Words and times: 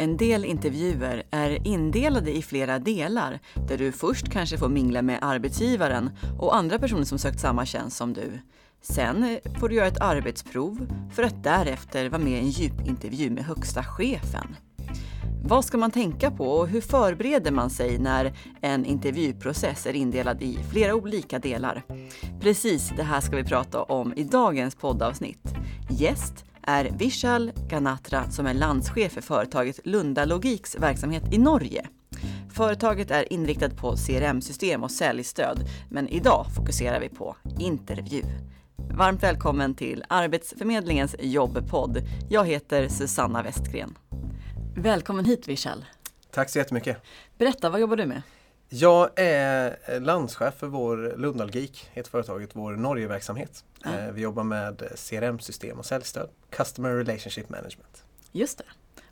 En 0.00 0.16
del 0.16 0.44
intervjuer 0.44 1.22
är 1.30 1.66
indelade 1.66 2.36
i 2.36 2.42
flera 2.42 2.78
delar 2.78 3.38
där 3.68 3.78
du 3.78 3.92
först 3.92 4.28
kanske 4.28 4.58
får 4.58 4.68
mingla 4.68 5.02
med 5.02 5.18
arbetsgivaren 5.22 6.10
och 6.38 6.56
andra 6.56 6.78
personer 6.78 7.04
som 7.04 7.18
sökt 7.18 7.40
samma 7.40 7.66
tjänst 7.66 7.96
som 7.96 8.12
du. 8.12 8.40
Sen 8.82 9.38
får 9.60 9.68
du 9.68 9.74
göra 9.74 9.86
ett 9.86 10.00
arbetsprov 10.00 10.86
för 11.14 11.22
att 11.22 11.44
därefter 11.44 12.08
vara 12.08 12.22
med 12.22 12.32
i 12.32 12.38
en 12.38 12.50
djupintervju 12.50 13.30
med 13.30 13.44
högsta 13.44 13.84
chefen. 13.84 14.56
Vad 15.44 15.64
ska 15.64 15.78
man 15.78 15.90
tänka 15.90 16.30
på 16.30 16.44
och 16.44 16.68
hur 16.68 16.80
förbereder 16.80 17.50
man 17.50 17.70
sig 17.70 17.98
när 17.98 18.32
en 18.60 18.84
intervjuprocess 18.84 19.86
är 19.86 19.96
indelad 19.96 20.42
i 20.42 20.58
flera 20.70 20.94
olika 20.94 21.38
delar? 21.38 21.82
Precis 22.40 22.92
det 22.96 23.02
här 23.02 23.20
ska 23.20 23.36
vi 23.36 23.44
prata 23.44 23.82
om 23.82 24.14
i 24.16 24.24
dagens 24.24 24.74
poddavsnitt. 24.74 25.54
Gäst 25.90 26.44
är 26.62 26.90
Vishal 26.98 27.52
Ganatra 27.68 28.30
som 28.30 28.46
är 28.46 28.54
landschef 28.54 29.12
för 29.12 29.20
företaget 29.20 29.80
Lunda 29.84 30.24
Logiks 30.24 30.76
verksamhet 30.76 31.22
i 31.32 31.38
Norge. 31.38 31.86
Företaget 32.54 33.10
är 33.10 33.32
inriktat 33.32 33.76
på 33.76 33.96
CRM-system 33.96 34.82
och 34.82 34.90
säljstöd, 34.90 35.60
men 35.90 36.08
idag 36.08 36.46
fokuserar 36.56 37.00
vi 37.00 37.08
på 37.08 37.36
intervju. 37.58 38.22
Varmt 38.76 39.22
välkommen 39.22 39.74
till 39.74 40.04
Arbetsförmedlingens 40.08 41.16
jobbpodd. 41.20 42.02
Jag 42.30 42.46
heter 42.46 42.88
Susanna 42.88 43.42
Westgren. 43.42 43.98
Välkommen 44.76 45.24
hit 45.24 45.48
Vishal. 45.48 45.84
Tack 46.30 46.50
så 46.50 46.58
jättemycket. 46.58 46.96
Berätta, 47.38 47.70
vad 47.70 47.80
jobbar 47.80 47.96
du 47.96 48.06
med? 48.06 48.22
Jag 48.68 49.10
är 49.16 50.00
landschef 50.00 50.54
för 50.54 50.66
vår 50.66 51.14
Lundalgik, 51.16 51.88
heter 51.92 52.10
företaget, 52.10 52.50
vår 52.52 52.72
Norgeverksamhet. 52.72 53.64
Ja. 53.84 53.90
Vi 54.12 54.22
jobbar 54.22 54.44
med 54.44 54.82
CRM-system 54.96 55.78
och 55.78 55.86
säljstöd, 55.86 56.28
Customer 56.50 56.90
Relationship 56.90 57.48
Management. 57.48 58.04
Just 58.32 58.58
det. 58.58 58.64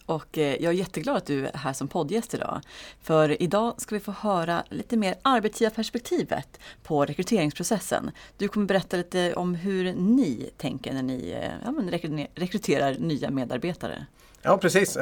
Och 0.06 0.36
jag 0.36 0.64
är 0.64 0.72
jätteglad 0.72 1.16
att 1.16 1.26
du 1.26 1.46
är 1.46 1.52
här 1.54 1.72
som 1.72 1.88
poddgäst 1.88 2.34
idag. 2.34 2.60
För 3.02 3.42
idag 3.42 3.80
ska 3.80 3.94
vi 3.94 4.00
få 4.00 4.12
höra 4.12 4.64
lite 4.68 4.96
mer 4.96 5.14
arbetsgivarperspektivet 5.22 6.60
på 6.82 7.04
rekryteringsprocessen. 7.04 8.10
Du 8.36 8.48
kommer 8.48 8.66
berätta 8.66 8.96
lite 8.96 9.34
om 9.34 9.54
hur 9.54 9.92
ni 9.92 10.50
tänker 10.56 10.92
när 10.92 11.02
ni 11.02 11.50
ja, 11.64 11.74
rekryterar 12.34 12.96
nya 12.98 13.30
medarbetare. 13.30 14.06
Ja 14.42 14.58
precis. 14.58 14.94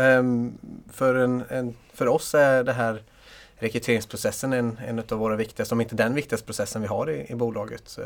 För, 0.92 1.14
en, 1.14 1.44
en, 1.48 1.74
för 1.92 2.08
oss 2.08 2.34
är 2.34 2.64
det 2.64 2.72
här 2.72 3.02
rekryteringsprocessen 3.54 4.52
en, 4.52 4.78
en 4.86 4.98
av 4.98 5.18
våra 5.18 5.36
viktigaste, 5.36 5.74
om 5.74 5.80
inte 5.80 5.94
den 5.94 6.14
viktigaste 6.14 6.46
processen 6.46 6.82
vi 6.82 6.88
har 6.88 7.10
i, 7.10 7.32
i 7.32 7.34
bolaget. 7.34 7.98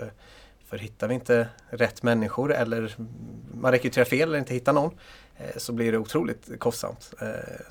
För 0.71 0.79
hittar 0.79 1.09
vi 1.09 1.15
inte 1.15 1.49
rätt 1.69 2.03
människor 2.03 2.53
eller 2.53 2.95
man 3.55 3.73
rekryterar 3.73 4.05
fel 4.05 4.29
eller 4.29 4.39
inte 4.39 4.55
hittar 4.55 4.73
någon 4.73 4.95
eh, 5.37 5.57
så 5.57 5.73
blir 5.73 5.93
det 5.93 5.99
otroligt 5.99 6.51
kostsamt. 6.59 7.15
Eh, 7.21 7.29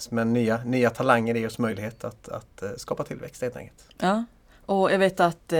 men 0.10 0.34
nya, 0.34 0.64
nya 0.64 0.90
talanger 0.90 1.36
ger 1.36 1.48
oss 1.48 1.58
möjlighet 1.58 2.04
att, 2.04 2.30
att 2.30 2.62
eh, 2.62 2.70
skapa 2.78 3.04
tillväxt 3.04 3.42
helt 3.42 3.56
enkelt. 3.56 3.88
Ja. 3.98 4.26
Och 4.66 4.92
jag 4.92 5.00
vet 5.00 5.20
att 5.20 5.54
eh, 5.54 5.60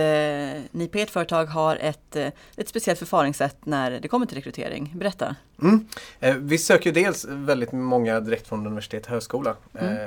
ni 0.70 0.88
på 0.92 0.98
ert 0.98 1.10
företag 1.10 1.46
har 1.46 1.76
ett, 1.76 2.16
ett 2.56 2.68
speciellt 2.68 2.98
förfaringssätt 2.98 3.66
när 3.66 3.90
det 3.90 4.08
kommer 4.08 4.26
till 4.26 4.36
rekrytering. 4.36 4.92
Berätta! 4.96 5.36
Mm. 5.62 5.86
Eh, 6.20 6.36
vi 6.36 6.58
söker 6.58 6.92
dels 6.92 7.24
väldigt 7.28 7.72
många 7.72 8.20
direkt 8.20 8.48
från 8.48 8.66
universitet 8.66 9.04
och 9.04 9.10
högskola. 9.10 9.56
Mm. 9.74 9.96
Eh, 9.96 10.02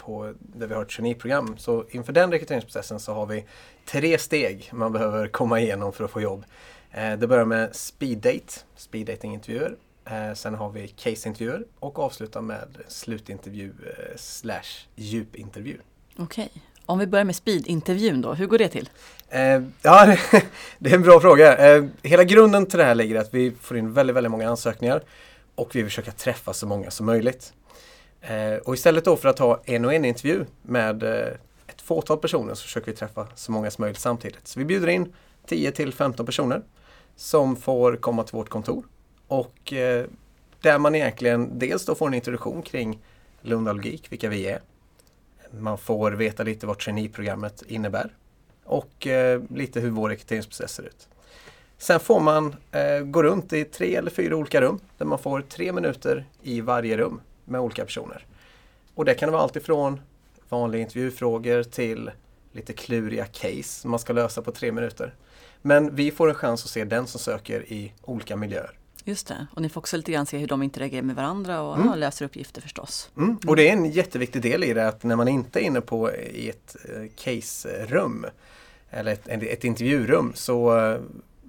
på, 0.00 0.34
där 0.38 0.66
vi 0.66 0.74
har 0.74 0.82
ett 0.82 0.88
traineeprogram. 0.88 1.56
Så 1.58 1.84
inför 1.90 2.12
den 2.12 2.32
rekryteringsprocessen 2.32 3.00
så 3.00 3.14
har 3.14 3.26
vi 3.26 3.44
tre 3.86 4.18
steg 4.18 4.70
man 4.72 4.92
behöver 4.92 5.28
komma 5.28 5.60
igenom 5.60 5.92
för 5.92 6.04
att 6.04 6.10
få 6.10 6.20
jobb. 6.20 6.44
Eh, 6.90 7.18
det 7.18 7.26
börjar 7.26 7.44
med 7.44 7.76
speed 7.76 8.18
date, 8.18 8.60
speed 8.76 9.06
dating-intervjuer. 9.06 9.76
Eh, 10.04 10.34
sen 10.34 10.54
har 10.54 10.70
vi 10.70 10.88
case-intervjuer 10.88 11.64
och 11.78 11.98
avslutar 11.98 12.40
med 12.40 12.78
slutintervju 12.88 13.72
eh, 13.86 14.16
slash 14.16 14.86
djupintervju. 14.94 15.76
Okej. 16.16 16.48
Okay. 16.50 16.62
Om 16.86 16.98
vi 16.98 17.06
börjar 17.06 17.24
med 17.24 17.36
speed-intervjun 17.36 18.20
då, 18.20 18.34
hur 18.34 18.46
går 18.46 18.58
det 18.58 18.68
till? 18.68 18.88
Eh, 19.28 19.62
ja, 19.82 20.16
det 20.78 20.90
är 20.90 20.94
en 20.94 21.02
bra 21.02 21.20
fråga. 21.20 21.76
Eh, 21.76 21.84
hela 22.02 22.24
grunden 22.24 22.66
till 22.66 22.78
det 22.78 22.84
här 22.84 22.94
ligger 22.94 23.20
att 23.20 23.34
vi 23.34 23.52
får 23.60 23.76
in 23.76 23.92
väldigt, 23.92 24.16
väldigt 24.16 24.30
många 24.30 24.48
ansökningar 24.48 25.02
och 25.54 25.76
vi 25.76 25.84
försöker 25.84 26.10
träffa 26.10 26.52
så 26.52 26.66
många 26.66 26.90
som 26.90 27.06
möjligt. 27.06 27.52
Eh, 28.20 28.54
och 28.54 28.74
istället 28.74 29.04
då 29.04 29.16
för 29.16 29.28
att 29.28 29.38
ha 29.38 29.60
en 29.64 29.84
och 29.84 29.94
en 29.94 30.04
intervju 30.04 30.44
med 30.62 31.02
eh, 31.02 31.28
ett 31.66 31.82
fåtal 31.82 32.18
personer 32.18 32.54
så 32.54 32.62
försöker 32.62 32.90
vi 32.90 32.96
träffa 32.96 33.26
så 33.34 33.52
många 33.52 33.70
som 33.70 33.82
möjligt 33.82 34.00
samtidigt. 34.00 34.48
Så 34.48 34.58
vi 34.58 34.64
bjuder 34.64 34.88
in 34.88 35.12
10 35.46 35.72
till 35.72 35.92
15 35.92 36.26
personer 36.26 36.62
som 37.16 37.56
får 37.56 37.96
komma 37.96 38.24
till 38.24 38.36
vårt 38.36 38.48
kontor. 38.48 38.84
Och 39.26 39.72
eh, 39.72 40.06
där 40.60 40.78
man 40.78 40.94
egentligen 40.94 41.58
dels 41.58 41.84
då 41.84 41.94
får 41.94 42.06
en 42.06 42.14
introduktion 42.14 42.62
kring 42.62 42.98
Lunda 43.40 43.72
Logik, 43.72 44.12
vilka 44.12 44.28
vi 44.28 44.46
är. 44.46 44.60
Man 45.50 45.78
får 45.78 46.12
veta 46.12 46.42
lite 46.42 46.66
vad 46.66 46.78
traineeprogrammet 46.78 47.62
innebär 47.68 48.14
och 48.64 49.06
lite 49.48 49.80
hur 49.80 49.90
vår 49.90 50.08
rekryteringsprocess 50.08 50.72
ser 50.72 50.82
ut. 50.82 51.08
Sen 51.80 52.00
får 52.00 52.20
man 52.20 52.56
eh, 52.72 53.00
gå 53.00 53.22
runt 53.22 53.52
i 53.52 53.64
tre 53.64 53.94
eller 53.94 54.10
fyra 54.10 54.36
olika 54.36 54.60
rum 54.60 54.80
där 54.98 55.06
man 55.06 55.18
får 55.18 55.40
tre 55.40 55.72
minuter 55.72 56.24
i 56.42 56.60
varje 56.60 56.96
rum 56.96 57.20
med 57.50 57.60
olika 57.60 57.84
personer. 57.84 58.26
Och 58.94 59.04
det 59.04 59.14
kan 59.14 59.32
vara 59.32 59.42
allt 59.42 59.56
ifrån 59.56 60.00
vanliga 60.48 60.82
intervjufrågor 60.82 61.62
till 61.62 62.10
lite 62.52 62.72
kluriga 62.72 63.26
case 63.26 63.62
som 63.62 63.90
man 63.90 64.00
ska 64.00 64.12
lösa 64.12 64.42
på 64.42 64.52
tre 64.52 64.72
minuter. 64.72 65.14
Men 65.62 65.94
vi 65.94 66.10
får 66.10 66.28
en 66.28 66.34
chans 66.34 66.64
att 66.64 66.70
se 66.70 66.84
den 66.84 67.06
som 67.06 67.20
söker 67.20 67.72
i 67.72 67.92
olika 68.02 68.36
miljöer. 68.36 68.70
Just 69.04 69.26
det, 69.26 69.46
och 69.54 69.62
ni 69.62 69.68
får 69.68 69.80
också 69.80 69.96
lite 69.96 70.12
grann 70.12 70.26
se 70.26 70.38
hur 70.38 70.46
de 70.46 70.62
interagerar 70.62 71.02
med 71.02 71.16
varandra 71.16 71.62
och 71.62 71.78
mm. 71.78 71.98
löser 71.98 72.24
uppgifter 72.24 72.62
förstås. 72.62 73.10
Mm. 73.16 73.38
Och 73.46 73.56
det 73.56 73.68
är 73.68 73.72
en 73.72 73.90
jätteviktig 73.90 74.42
del 74.42 74.64
i 74.64 74.74
det 74.74 74.88
att 74.88 75.02
när 75.02 75.16
man 75.16 75.28
inte 75.28 75.60
är 75.60 75.62
inne 75.62 75.80
på 75.80 76.12
i 76.12 76.48
ett 76.48 76.76
eh, 76.84 77.10
case-rum 77.16 78.26
eller 78.90 79.12
ett, 79.12 79.28
ett 79.28 79.64
intervjurum 79.64 80.32
så 80.34 80.78
eh, 80.78 81.00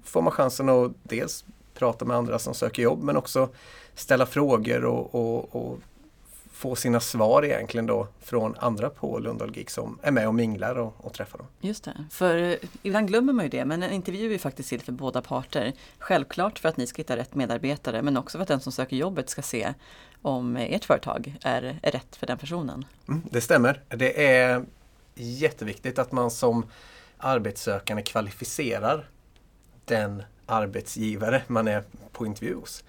får 0.04 0.22
man 0.22 0.32
chansen 0.32 0.68
att 0.68 0.92
dels 1.02 1.44
prata 1.74 2.04
med 2.04 2.16
andra 2.16 2.38
som 2.38 2.54
söker 2.54 2.82
jobb 2.82 3.02
men 3.02 3.16
också 3.16 3.48
ställa 3.94 4.26
frågor 4.26 4.84
och, 4.84 5.14
och, 5.14 5.56
och 5.56 5.78
få 6.62 6.76
sina 6.76 7.00
svar 7.00 7.44
egentligen 7.44 7.86
då 7.86 8.08
från 8.20 8.56
andra 8.58 8.90
på 8.90 9.18
Lundahl 9.18 9.56
Geek 9.56 9.70
som 9.70 9.98
är 10.02 10.10
med 10.10 10.28
och 10.28 10.34
minglar 10.34 10.78
och, 10.78 10.94
och 10.98 11.12
träffar 11.12 11.38
dem. 11.38 11.46
Just 11.60 11.84
det, 11.84 12.04
för 12.10 12.38
eh, 12.38 12.56
ibland 12.82 13.08
glömmer 13.08 13.32
man 13.32 13.44
ju 13.44 13.48
det 13.48 13.64
men 13.64 13.82
en 13.82 13.92
intervju 13.92 14.34
är 14.34 14.38
faktiskt 14.38 14.68
till 14.68 14.80
för 14.80 14.92
båda 14.92 15.22
parter. 15.22 15.72
Självklart 15.98 16.58
för 16.58 16.68
att 16.68 16.76
ni 16.76 16.86
ska 16.86 17.00
hitta 17.02 17.16
rätt 17.16 17.34
medarbetare 17.34 18.02
men 18.02 18.16
också 18.16 18.38
för 18.38 18.42
att 18.42 18.48
den 18.48 18.60
som 18.60 18.72
söker 18.72 18.96
jobbet 18.96 19.30
ska 19.30 19.42
se 19.42 19.74
om 20.22 20.56
ert 20.56 20.84
företag 20.84 21.36
är, 21.42 21.78
är 21.82 21.90
rätt 21.90 22.16
för 22.16 22.26
den 22.26 22.38
personen. 22.38 22.84
Mm, 23.08 23.22
det 23.30 23.40
stämmer. 23.40 23.82
Det 23.88 24.26
är 24.26 24.64
jätteviktigt 25.14 25.98
att 25.98 26.12
man 26.12 26.30
som 26.30 26.66
arbetssökande 27.18 28.02
kvalificerar 28.02 29.08
den 29.84 30.22
arbetsgivare 30.46 31.42
man 31.46 31.68
är 31.68 31.82
på 32.12 32.26
intervju 32.26 32.54
hos. 32.54 32.84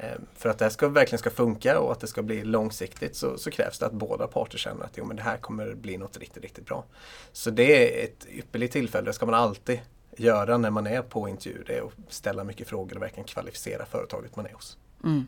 Ehm, 0.00 0.26
för 0.34 0.48
att 0.48 0.58
det 0.58 0.64
här 0.64 0.70
ska, 0.70 0.88
verkligen 0.88 1.18
ska 1.18 1.30
funka 1.30 1.80
och 1.80 1.92
att 1.92 2.00
det 2.00 2.06
ska 2.06 2.22
bli 2.22 2.44
långsiktigt 2.44 3.16
så, 3.16 3.38
så, 3.38 3.50
krävs 3.50 3.78
det 3.78 3.86
att 3.86 3.92
båda 3.92 4.26
parter 4.26 4.58
känner 4.58 4.84
att 4.84 4.92
jo, 4.96 5.04
men 5.04 5.16
det 5.16 5.22
här 5.22 5.36
kommer 5.36 5.74
bli 5.74 5.96
något 5.96 6.16
riktigt, 6.16 6.42
riktigt 6.42 6.66
bra. 6.66 6.84
Så 7.32 7.50
det 7.50 8.00
är 8.00 8.04
ett 8.04 8.26
ypperligt 8.30 8.72
tillfälle, 8.72 9.04
det 9.04 9.12
ska 9.12 9.26
man 9.26 9.34
alltid 9.34 9.80
göra 10.16 10.58
när 10.58 10.70
man 10.70 10.86
är 10.86 11.02
på 11.02 11.28
intervju. 11.28 11.62
Det 11.66 11.76
är 11.76 11.82
att 11.82 11.92
ställa 12.08 12.44
mycket 12.44 12.68
frågor 12.68 12.96
och 12.96 13.02
verkligen 13.02 13.24
kvalificera 13.24 13.86
företaget 13.86 14.36
man 14.36 14.46
är 14.46 14.52
hos. 14.52 14.76
Mm. 15.04 15.26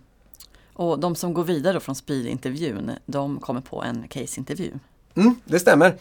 Och 0.73 1.01
de 1.01 1.17
som 1.17 1.35
går 1.35 1.45
vidare 1.45 1.81
från 1.81 1.95
speedintervjun, 1.95 2.91
de 3.07 3.41
kommer 3.41 3.61
på 3.61 3.83
en 3.83 4.09
caseintervju? 4.09 4.73
Mm, 5.15 5.35
det 5.45 5.61
stämmer. 5.61 5.95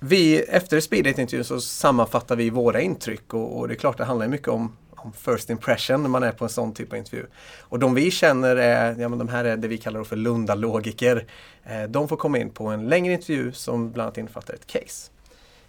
Vi, 0.00 0.38
efter 0.38 0.80
speedintervjun 0.80 1.44
så 1.44 1.60
sammanfattar 1.60 2.36
vi 2.36 2.50
våra 2.50 2.80
intryck 2.80 3.34
och, 3.34 3.58
och 3.58 3.68
det 3.68 3.74
är 3.74 3.78
klart 3.78 3.98
det 3.98 4.04
handlar 4.04 4.28
mycket 4.28 4.48
om 4.48 4.76
om 4.98 5.12
first 5.12 5.50
impression 5.50 6.02
när 6.02 6.08
man 6.08 6.22
är 6.22 6.32
på 6.32 6.44
en 6.44 6.50
sån 6.50 6.74
typ 6.74 6.92
av 6.92 6.98
intervju. 6.98 7.26
Och 7.60 7.78
de 7.78 7.94
vi 7.94 8.10
känner 8.10 8.56
är, 8.56 9.00
ja 9.00 9.08
men 9.08 9.18
de 9.18 9.28
här 9.28 9.44
är 9.44 9.56
det 9.56 9.68
vi 9.68 9.78
kallar 9.78 10.04
för 10.04 10.16
Lunda-logiker. 10.16 11.26
Eh, 11.64 11.82
de 11.82 12.08
får 12.08 12.16
komma 12.16 12.38
in 12.38 12.50
på 12.50 12.66
en 12.66 12.88
längre 12.88 13.12
intervju 13.12 13.52
som 13.52 13.92
bland 13.92 14.06
annat 14.06 14.18
innefattar 14.18 14.54
ett 14.54 14.66
case. 14.66 15.10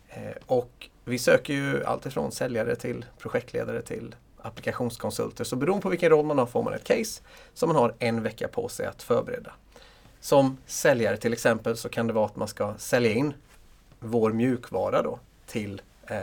Eh, 0.09 0.35
och 0.45 0.89
vi 1.05 1.19
söker 1.19 1.53
ju 1.53 1.83
allt 1.85 2.05
ifrån 2.05 2.31
säljare 2.31 2.75
till 2.75 3.05
projektledare 3.17 3.81
till 3.81 4.15
applikationskonsulter. 4.41 5.43
Så 5.43 5.55
beroende 5.55 5.81
på 5.81 5.89
vilken 5.89 6.09
roll 6.09 6.25
man 6.25 6.37
har 6.37 6.45
får 6.45 6.63
man 6.63 6.73
ett 6.73 6.83
case 6.83 7.21
som 7.53 7.69
man 7.69 7.75
har 7.75 7.93
en 7.99 8.23
vecka 8.23 8.47
på 8.47 8.69
sig 8.69 8.85
att 8.85 9.03
förbereda. 9.03 9.51
Som 10.19 10.57
säljare 10.65 11.17
till 11.17 11.33
exempel 11.33 11.77
så 11.77 11.89
kan 11.89 12.07
det 12.07 12.13
vara 12.13 12.25
att 12.25 12.35
man 12.35 12.47
ska 12.47 12.73
sälja 12.77 13.11
in 13.11 13.33
vår 13.99 14.31
mjukvara 14.31 15.01
då 15.01 15.19
till 15.47 15.81
eh, 16.07 16.17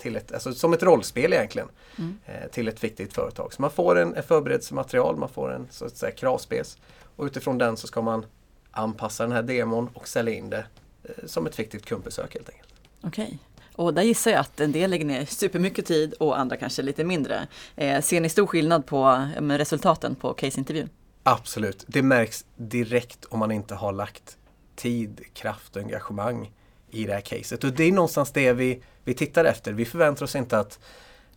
till 0.00 0.16
ett, 0.16 0.32
alltså 0.32 0.52
som 0.52 0.72
ett 0.72 0.82
rollspel 0.82 1.32
egentligen, 1.32 1.68
mm. 1.98 2.18
eh, 2.26 2.50
till 2.50 2.68
ett 2.68 2.84
viktigt 2.84 3.12
företag. 3.12 3.52
Så 3.52 3.62
man 3.62 3.70
får 3.70 3.98
en, 3.98 4.14
en 4.14 4.22
förberedelsematerial, 4.22 5.16
man 5.16 5.28
får 5.28 5.52
en 5.52 5.68
så 5.70 5.84
att 5.84 5.96
säga 5.96 6.12
kravspec 6.12 6.78
och 7.16 7.24
utifrån 7.24 7.58
den 7.58 7.76
så 7.76 7.86
ska 7.86 8.02
man 8.02 8.26
anpassa 8.70 9.22
den 9.22 9.32
här 9.32 9.42
demon 9.42 9.90
och 9.94 10.08
sälja 10.08 10.34
in 10.34 10.50
det 10.50 10.64
eh, 11.02 11.26
som 11.26 11.46
ett 11.46 11.58
viktigt 11.58 11.84
kundbesök 11.84 12.34
helt 12.34 12.48
enkelt. 12.48 12.74
Okej. 13.02 13.24
Okay. 13.24 13.38
Och 13.74 13.94
där 13.94 14.02
gissar 14.02 14.30
jag 14.30 14.40
att 14.40 14.60
en 14.60 14.72
del 14.72 14.90
lägger 14.90 15.04
ner 15.04 15.24
supermycket 15.24 15.86
tid 15.86 16.12
och 16.12 16.38
andra 16.38 16.56
kanske 16.56 16.82
lite 16.82 17.04
mindre. 17.04 17.48
Eh, 17.76 18.00
ser 18.00 18.20
ni 18.20 18.28
stor 18.28 18.46
skillnad 18.46 18.86
på 18.86 19.26
eh, 19.36 19.42
resultaten 19.42 20.14
på 20.14 20.34
caseintervjun? 20.34 20.88
Absolut. 21.22 21.84
Det 21.86 22.02
märks 22.02 22.44
direkt 22.56 23.24
om 23.24 23.38
man 23.38 23.50
inte 23.50 23.74
har 23.74 23.92
lagt 23.92 24.36
tid, 24.76 25.20
kraft 25.34 25.76
och 25.76 25.82
engagemang 25.82 26.50
i 26.90 27.04
det 27.04 27.12
här 27.12 27.20
caset. 27.20 27.64
Och 27.64 27.72
det 27.72 27.84
är 27.84 27.92
någonstans 27.92 28.32
det 28.32 28.52
vi, 28.52 28.82
vi 29.04 29.14
tittar 29.14 29.44
efter. 29.44 29.72
Vi 29.72 29.84
förväntar 29.84 30.24
oss 30.24 30.36
inte 30.36 30.58
att 30.58 30.78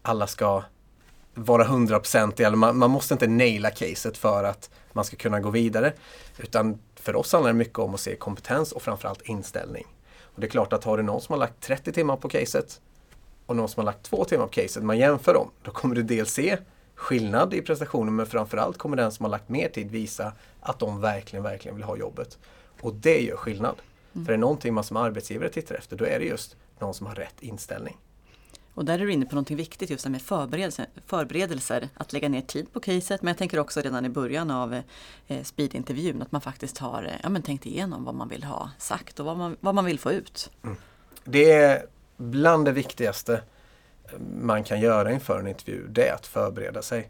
alla 0.01 0.27
ska 0.27 0.63
vara 1.33 1.63
hundraprocentiga, 1.63 2.51
man, 2.51 2.77
man 2.77 2.91
måste 2.91 3.13
inte 3.13 3.27
naila 3.27 3.69
caset 3.69 4.17
för 4.17 4.43
att 4.43 4.69
man 4.91 5.05
ska 5.05 5.17
kunna 5.17 5.39
gå 5.39 5.49
vidare. 5.49 5.93
Utan 6.37 6.79
för 6.95 7.15
oss 7.15 7.33
handlar 7.33 7.51
det 7.51 7.57
mycket 7.57 7.79
om 7.79 7.93
att 7.93 7.99
se 7.99 8.15
kompetens 8.15 8.71
och 8.71 8.81
framförallt 8.81 9.21
inställning. 9.21 9.85
Och 10.21 10.41
Det 10.41 10.47
är 10.47 10.49
klart 10.49 10.73
att 10.73 10.83
har 10.83 10.97
du 10.97 11.03
någon 11.03 11.21
som 11.21 11.33
har 11.33 11.39
lagt 11.39 11.61
30 11.61 11.91
timmar 11.91 12.15
på 12.15 12.29
caset 12.29 12.81
och 13.45 13.55
någon 13.55 13.69
som 13.69 13.81
har 13.81 13.85
lagt 13.85 14.03
2 14.03 14.25
timmar 14.25 14.45
på 14.45 14.51
caset, 14.51 14.83
man 14.83 14.97
jämför 14.97 15.33
dem, 15.33 15.51
då 15.61 15.71
kommer 15.71 15.95
du 15.95 16.03
dels 16.03 16.33
se 16.33 16.57
skillnad 16.95 17.53
i 17.53 17.61
prestationen 17.61 18.15
men 18.15 18.25
framförallt 18.25 18.77
kommer 18.77 18.97
den 18.97 19.11
som 19.11 19.23
har 19.23 19.29
lagt 19.31 19.49
mer 19.49 19.69
tid 19.69 19.91
visa 19.91 20.33
att 20.61 20.79
de 20.79 21.01
verkligen, 21.01 21.43
verkligen 21.43 21.75
vill 21.75 21.85
ha 21.85 21.97
jobbet. 21.97 22.37
Och 22.81 22.95
det 22.95 23.21
gör 23.21 23.37
skillnad. 23.37 23.75
Mm. 24.13 24.25
För 24.25 24.33
är 24.33 24.37
det 24.37 24.41
någonting 24.41 24.73
man 24.73 24.83
som 24.83 24.97
arbetsgivare 24.97 25.49
tittar 25.49 25.75
efter, 25.75 25.95
då 25.95 26.05
är 26.05 26.19
det 26.19 26.25
just 26.25 26.55
någon 26.79 26.93
som 26.93 27.07
har 27.07 27.15
rätt 27.15 27.35
inställning. 27.39 27.97
Och 28.73 28.85
där 28.85 28.93
är 28.99 29.05
du 29.05 29.11
inne 29.11 29.25
på 29.25 29.35
någonting 29.35 29.57
viktigt 29.57 29.89
just 29.89 30.03
det 30.03 30.09
med 30.09 30.21
förberedelser, 30.21 30.85
förberedelser, 31.05 31.89
att 31.93 32.13
lägga 32.13 32.29
ner 32.29 32.41
tid 32.41 32.73
på 32.73 32.79
caset. 32.79 33.21
Men 33.21 33.27
jag 33.27 33.37
tänker 33.37 33.59
också 33.59 33.81
redan 33.81 34.05
i 34.05 34.09
början 34.09 34.51
av 34.51 34.81
eh, 35.27 35.43
speedintervjun 35.43 36.21
att 36.21 36.31
man 36.31 36.41
faktiskt 36.41 36.77
har 36.77 37.03
eh, 37.03 37.19
ja, 37.23 37.29
men 37.29 37.41
tänkt 37.41 37.65
igenom 37.65 38.03
vad 38.03 38.15
man 38.15 38.29
vill 38.29 38.43
ha 38.43 38.69
sagt 38.77 39.19
och 39.19 39.25
vad 39.25 39.37
man, 39.37 39.57
vad 39.59 39.75
man 39.75 39.85
vill 39.85 39.99
få 39.99 40.11
ut. 40.11 40.51
Mm. 40.63 40.75
Det 41.23 41.51
är 41.51 41.85
bland 42.17 42.65
det 42.65 42.71
viktigaste 42.71 43.41
man 44.41 44.63
kan 44.63 44.79
göra 44.79 45.13
inför 45.13 45.39
en 45.39 45.47
intervju, 45.47 45.87
det 45.87 46.07
är 46.07 46.13
att 46.13 46.27
förbereda 46.27 46.81
sig. 46.81 47.09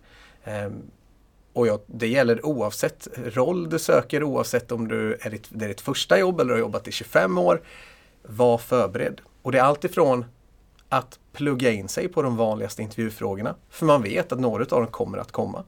Och 1.53 1.67
ja, 1.67 1.79
det 1.87 2.07
gäller 2.07 2.45
oavsett 2.45 3.07
roll 3.17 3.69
du 3.69 3.79
söker, 3.79 4.23
oavsett 4.23 4.71
om 4.71 4.87
du 4.87 5.17
är 5.21 5.29
ditt, 5.29 5.47
det 5.49 5.65
är 5.65 5.69
ditt 5.69 5.81
första 5.81 6.19
jobb 6.19 6.39
eller 6.39 6.53
har 6.53 6.59
jobbat 6.59 6.87
i 6.87 6.91
25 6.91 7.37
år. 7.37 7.61
Var 8.23 8.57
förberedd. 8.57 9.21
Och 9.41 9.51
det 9.51 9.57
är 9.57 9.63
alltifrån 9.63 10.25
att 10.89 11.19
plugga 11.33 11.71
in 11.71 11.87
sig 11.87 12.07
på 12.07 12.21
de 12.21 12.37
vanligaste 12.37 12.81
intervjufrågorna, 12.81 13.55
för 13.69 13.85
man 13.85 14.03
vet 14.03 14.31
att 14.31 14.39
några 14.39 14.63
av 14.63 14.81
dem 14.81 14.87
kommer 14.87 15.17
att 15.17 15.31
komma. 15.31 15.63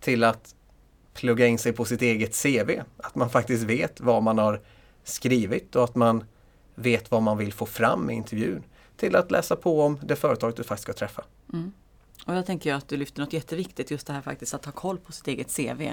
Till 0.00 0.24
att 0.24 0.54
plugga 1.14 1.46
in 1.46 1.58
sig 1.58 1.72
på 1.72 1.84
sitt 1.84 2.02
eget 2.02 2.42
CV, 2.42 2.80
att 2.96 3.14
man 3.14 3.30
faktiskt 3.30 3.62
vet 3.62 4.00
vad 4.00 4.22
man 4.22 4.38
har 4.38 4.60
skrivit 5.04 5.76
och 5.76 5.84
att 5.84 5.94
man 5.94 6.24
vet 6.74 7.10
vad 7.10 7.22
man 7.22 7.38
vill 7.38 7.52
få 7.52 7.66
fram 7.66 8.10
i 8.10 8.14
intervjun. 8.14 8.62
Till 8.96 9.16
att 9.16 9.30
läsa 9.30 9.56
på 9.56 9.82
om 9.82 9.98
det 10.02 10.16
företaget 10.16 10.56
du 10.56 10.64
faktiskt 10.64 10.82
ska 10.82 10.92
träffa. 10.92 11.24
Mm. 11.52 11.72
Och 12.26 12.34
jag 12.34 12.46
tänker 12.46 12.74
att 12.74 12.88
du 12.88 12.96
lyfter 12.96 13.20
något 13.20 13.32
jätteviktigt, 13.32 13.90
just 13.90 14.06
det 14.06 14.12
här 14.12 14.20
faktiskt 14.20 14.54
att 14.54 14.64
ha 14.64 14.72
koll 14.72 14.98
på 14.98 15.12
sitt 15.12 15.28
eget 15.28 15.56
CV. 15.56 15.92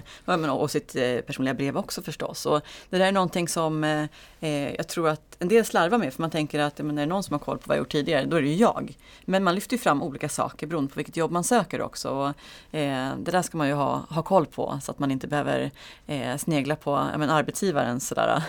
Och 0.49 0.71
sitt 0.71 0.95
eh, 0.95 1.17
personliga 1.17 1.53
brev 1.53 1.77
också 1.77 2.01
förstås. 2.01 2.45
Och 2.45 2.61
det 2.89 2.97
där 2.97 3.05
är 3.05 3.11
någonting 3.11 3.47
som 3.47 3.83
eh, 3.83 4.05
eh, 4.39 4.75
jag 4.75 4.87
tror 4.87 5.09
att 5.09 5.35
en 5.39 5.47
del 5.47 5.65
slarvar 5.65 5.97
med, 5.97 6.13
för 6.13 6.21
man 6.21 6.31
tänker 6.31 6.59
att 6.59 6.77
men, 6.77 6.97
är 6.97 7.01
det 7.01 7.05
någon 7.05 7.23
som 7.23 7.33
har 7.33 7.39
koll 7.39 7.57
på 7.57 7.63
vad 7.65 7.77
jag 7.77 7.81
gjort 7.81 7.91
tidigare, 7.91 8.25
då 8.25 8.37
är 8.37 8.41
det 8.41 8.47
ju 8.47 8.55
jag. 8.55 8.97
Men 9.21 9.43
man 9.43 9.55
lyfter 9.55 9.73
ju 9.73 9.79
fram 9.79 10.03
olika 10.03 10.29
saker 10.29 10.67
beroende 10.67 10.93
på 10.93 10.95
vilket 10.95 11.17
jobb 11.17 11.31
man 11.31 11.43
söker 11.43 11.81
också. 11.81 12.09
Och, 12.09 12.33
det 12.71 13.31
där 13.31 13.41
ska 13.41 13.57
man 13.57 13.67
ju 13.67 13.73
ha, 13.73 14.05
ha 14.09 14.21
koll 14.21 14.45
på 14.45 14.79
så 14.83 14.91
att 14.91 14.99
man 14.99 15.11
inte 15.11 15.27
behöver 15.27 15.71
eh, 16.07 16.37
snegla 16.37 16.75
på 16.75 17.07
men, 17.17 17.29
arbetsgivaren 17.29 17.99
sådär. 17.99 18.43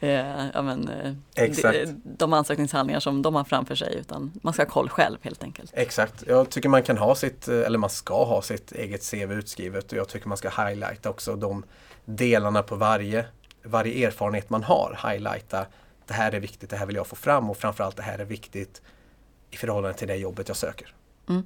ja, 0.54 0.62
men, 0.62 0.90
Exakt. 1.34 1.78
De, 1.84 2.00
de 2.16 2.32
ansökningshandlingar 2.32 3.00
som 3.00 3.22
de 3.22 3.34
har 3.34 3.44
framför 3.44 3.74
sig, 3.74 3.96
utan 4.00 4.32
man 4.42 4.52
ska 4.52 4.62
ha 4.62 4.70
koll 4.70 4.88
själv 4.88 5.18
helt 5.22 5.42
enkelt. 5.42 5.70
Exakt, 5.74 6.24
jag 6.26 6.50
tycker 6.50 6.68
man 6.68 6.82
kan 6.82 6.95
kan 6.96 7.08
ha 7.08 7.14
sitt, 7.14 7.48
eh, 7.48 7.60
eller 7.60 7.78
man 7.78 7.90
ska 7.90 8.24
ha 8.24 8.42
sitt 8.42 8.72
eget 8.72 9.10
CV 9.10 9.32
utskrivet 9.32 9.92
och 9.92 9.98
jag 9.98 10.08
tycker 10.08 10.28
man 10.28 10.38
ska 10.38 10.48
highlighta 10.48 11.10
också 11.10 11.36
de 11.36 11.64
delarna 12.04 12.62
på 12.62 12.76
varje, 12.76 13.26
varje 13.62 14.06
erfarenhet 14.06 14.50
man 14.50 14.62
har. 14.62 15.10
Highlighta, 15.10 15.66
det 16.06 16.14
här 16.14 16.32
är 16.32 16.40
viktigt, 16.40 16.70
det 16.70 16.76
här 16.76 16.86
vill 16.86 16.96
jag 16.96 17.06
få 17.06 17.16
fram 17.16 17.50
och 17.50 17.56
framförallt 17.56 17.96
det 17.96 18.02
här 18.02 18.18
är 18.18 18.24
viktigt 18.24 18.82
i 19.50 19.56
förhållande 19.56 19.98
till 19.98 20.08
det 20.08 20.16
jobbet 20.16 20.48
jag 20.48 20.56
söker. 20.56 20.94
Mm. 21.28 21.42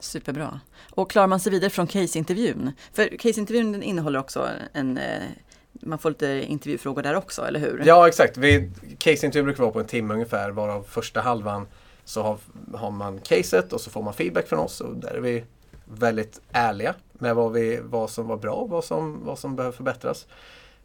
Superbra. 0.00 0.60
Och 0.90 1.10
klarar 1.10 1.26
man 1.26 1.40
sig 1.40 1.52
vidare 1.52 1.70
från 1.70 1.86
caseintervjun? 1.86 2.72
För 2.92 3.18
caseintervjun 3.18 3.82
innehåller 3.82 4.18
också 4.18 4.48
en 4.72 4.98
eh, 4.98 5.22
man 5.72 5.98
får 5.98 6.10
lite 6.10 6.44
intervjufrågor 6.48 7.02
där 7.02 7.14
också, 7.14 7.42
eller 7.42 7.60
hur? 7.60 7.82
Ja, 7.86 8.08
exakt. 8.08 8.34
Caseintervjun 8.98 9.44
brukar 9.44 9.62
vara 9.62 9.72
på 9.72 9.80
en 9.80 9.86
timme 9.86 10.14
ungefär, 10.14 10.50
varav 10.50 10.82
första 10.82 11.20
halvan 11.20 11.66
så 12.10 12.22
har, 12.22 12.38
har 12.74 12.90
man 12.90 13.20
caset 13.20 13.72
och 13.72 13.80
så 13.80 13.90
får 13.90 14.02
man 14.02 14.14
feedback 14.14 14.48
från 14.48 14.58
oss 14.58 14.80
och 14.80 14.96
där 14.96 15.10
är 15.10 15.20
vi 15.20 15.44
väldigt 15.84 16.40
ärliga 16.52 16.94
med 17.12 17.34
vad, 17.34 17.52
vi, 17.52 17.80
vad 17.82 18.10
som 18.10 18.26
var 18.26 18.36
bra 18.36 18.52
och 18.52 18.68
vad 18.68 18.84
som, 18.84 19.24
vad 19.24 19.38
som 19.38 19.56
behöver 19.56 19.76
förbättras. 19.76 20.26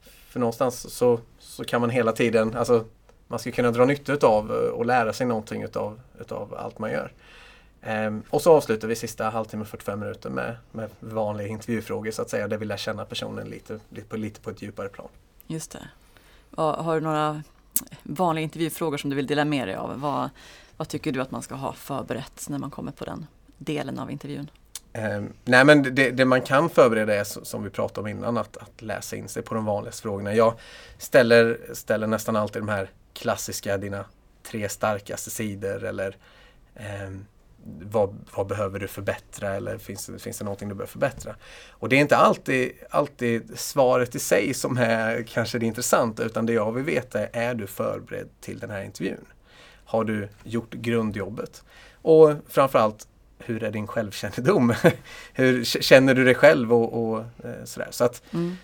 För 0.01 0.39
någonstans 0.39 0.93
så, 0.93 1.19
så 1.39 1.63
kan 1.63 1.81
man 1.81 1.89
hela 1.89 2.11
tiden, 2.11 2.55
alltså 2.55 2.85
man 3.27 3.39
ska 3.39 3.51
kunna 3.51 3.71
dra 3.71 3.85
nytta 3.85 4.27
av 4.27 4.51
eh, 4.51 4.69
och 4.69 4.85
lära 4.85 5.13
sig 5.13 5.27
någonting 5.27 5.63
utav, 5.63 5.99
utav 6.19 6.55
allt 6.57 6.79
man 6.79 6.91
gör. 6.91 7.11
Ehm, 7.81 8.23
och 8.29 8.41
så 8.41 8.53
avslutar 8.53 8.87
vi 8.87 8.95
sista 8.95 9.29
halvtimmen, 9.29 9.65
45 9.65 9.99
minuter 9.99 10.29
med, 10.29 10.55
med 10.71 10.89
vanliga 10.99 11.47
intervjufrågor 11.47 12.11
så 12.11 12.21
att 12.21 12.29
säga, 12.29 12.47
där 12.47 12.57
vi 12.57 12.65
lär 12.65 12.77
känna 12.77 13.05
personen 13.05 13.47
lite, 13.47 13.79
lite, 13.89 14.07
på, 14.07 14.17
lite 14.17 14.41
på 14.41 14.49
ett 14.49 14.61
djupare 14.61 14.89
plan. 14.89 15.07
Just 15.47 15.71
det. 15.71 15.87
Och 16.55 16.63
har 16.63 16.95
du 16.95 17.01
några 17.01 17.43
vanliga 18.03 18.43
intervjufrågor 18.43 18.97
som 18.97 19.09
du 19.09 19.15
vill 19.15 19.27
dela 19.27 19.45
med 19.45 19.67
dig 19.67 19.75
av? 19.75 19.99
Vad, 19.99 20.29
vad 20.77 20.87
tycker 20.87 21.11
du 21.11 21.21
att 21.21 21.31
man 21.31 21.41
ska 21.41 21.55
ha 21.55 21.73
förberett 21.73 22.45
när 22.49 22.57
man 22.57 22.71
kommer 22.71 22.91
på 22.91 23.05
den 23.05 23.25
delen 23.57 23.99
av 23.99 24.11
intervjun? 24.11 24.49
Eh, 24.93 25.23
nej 25.45 25.65
men 25.65 25.95
det, 25.95 26.11
det, 26.11 26.25
man 26.25 26.41
kan 26.41 26.69
förbereda 26.69 27.15
är 27.15 27.23
som 27.23 27.63
vi 27.63 27.69
pratade 27.69 28.01
om 28.01 28.07
innan 28.07 28.37
att, 28.37 28.57
att, 28.57 28.81
läsa 28.81 29.15
in 29.15 29.27
sig 29.27 29.43
på 29.43 29.55
de 29.55 29.65
vanligaste 29.65 30.01
frågorna. 30.01 30.33
Jag 30.33 30.53
ställer, 30.97 31.59
ställer 31.73 32.07
nästan 32.07 32.35
alltid 32.35 32.61
de 32.61 32.69
här 32.69 32.89
klassiska, 33.13 33.77
dina 33.77 34.05
tre 34.43 34.69
starkaste 34.69 35.29
sidor 35.29 35.83
eller 35.83 36.17
eh, 36.75 37.09
vad, 37.81 38.17
vad, 38.35 38.47
behöver 38.47 38.79
du 38.79 38.87
förbättra 38.87 39.55
eller 39.55 39.77
finns, 39.77 40.09
finns 40.19 40.37
det 40.37 40.45
någonting 40.45 40.69
du 40.69 40.75
behöver 40.75 40.91
förbättra? 40.91 41.35
Och 41.69 41.89
det 41.89 41.95
är 41.95 41.99
inte 41.99 42.17
alltid, 42.17 42.71
alltid 42.89 43.59
svaret 43.59 44.15
i 44.15 44.19
sig 44.19 44.53
som 44.53 44.77
är 44.77 45.23
kanske 45.23 45.59
det 45.59 45.65
intressanta 45.65 46.23
utan 46.23 46.45
det 46.45 46.53
jag 46.53 46.71
vill 46.71 46.83
veta 46.83 47.19
är, 47.19 47.29
är 47.33 47.55
du 47.55 47.67
förberedd 47.67 48.27
till 48.41 48.59
den 48.59 48.69
här 48.69 48.83
intervjun? 48.83 49.25
Har 49.85 50.03
du 50.03 50.27
gjort 50.43 50.73
grundjobbet? 50.73 51.63
Och 52.01 52.33
framförallt, 52.49 53.07
hur 53.39 53.63
är 53.63 53.71
din 53.71 53.87
självkännedom? 53.87 54.73
hur 55.33 55.63
känner 55.63 56.13
du 56.13 56.25
dig 56.25 56.35
själv 56.35 56.73
och, 56.73 57.03
och 57.03 57.19
eh, 57.19 57.63
sådär. 57.65 57.87
Så 57.91 58.03
att 58.03 58.33
mm. 58.33 58.57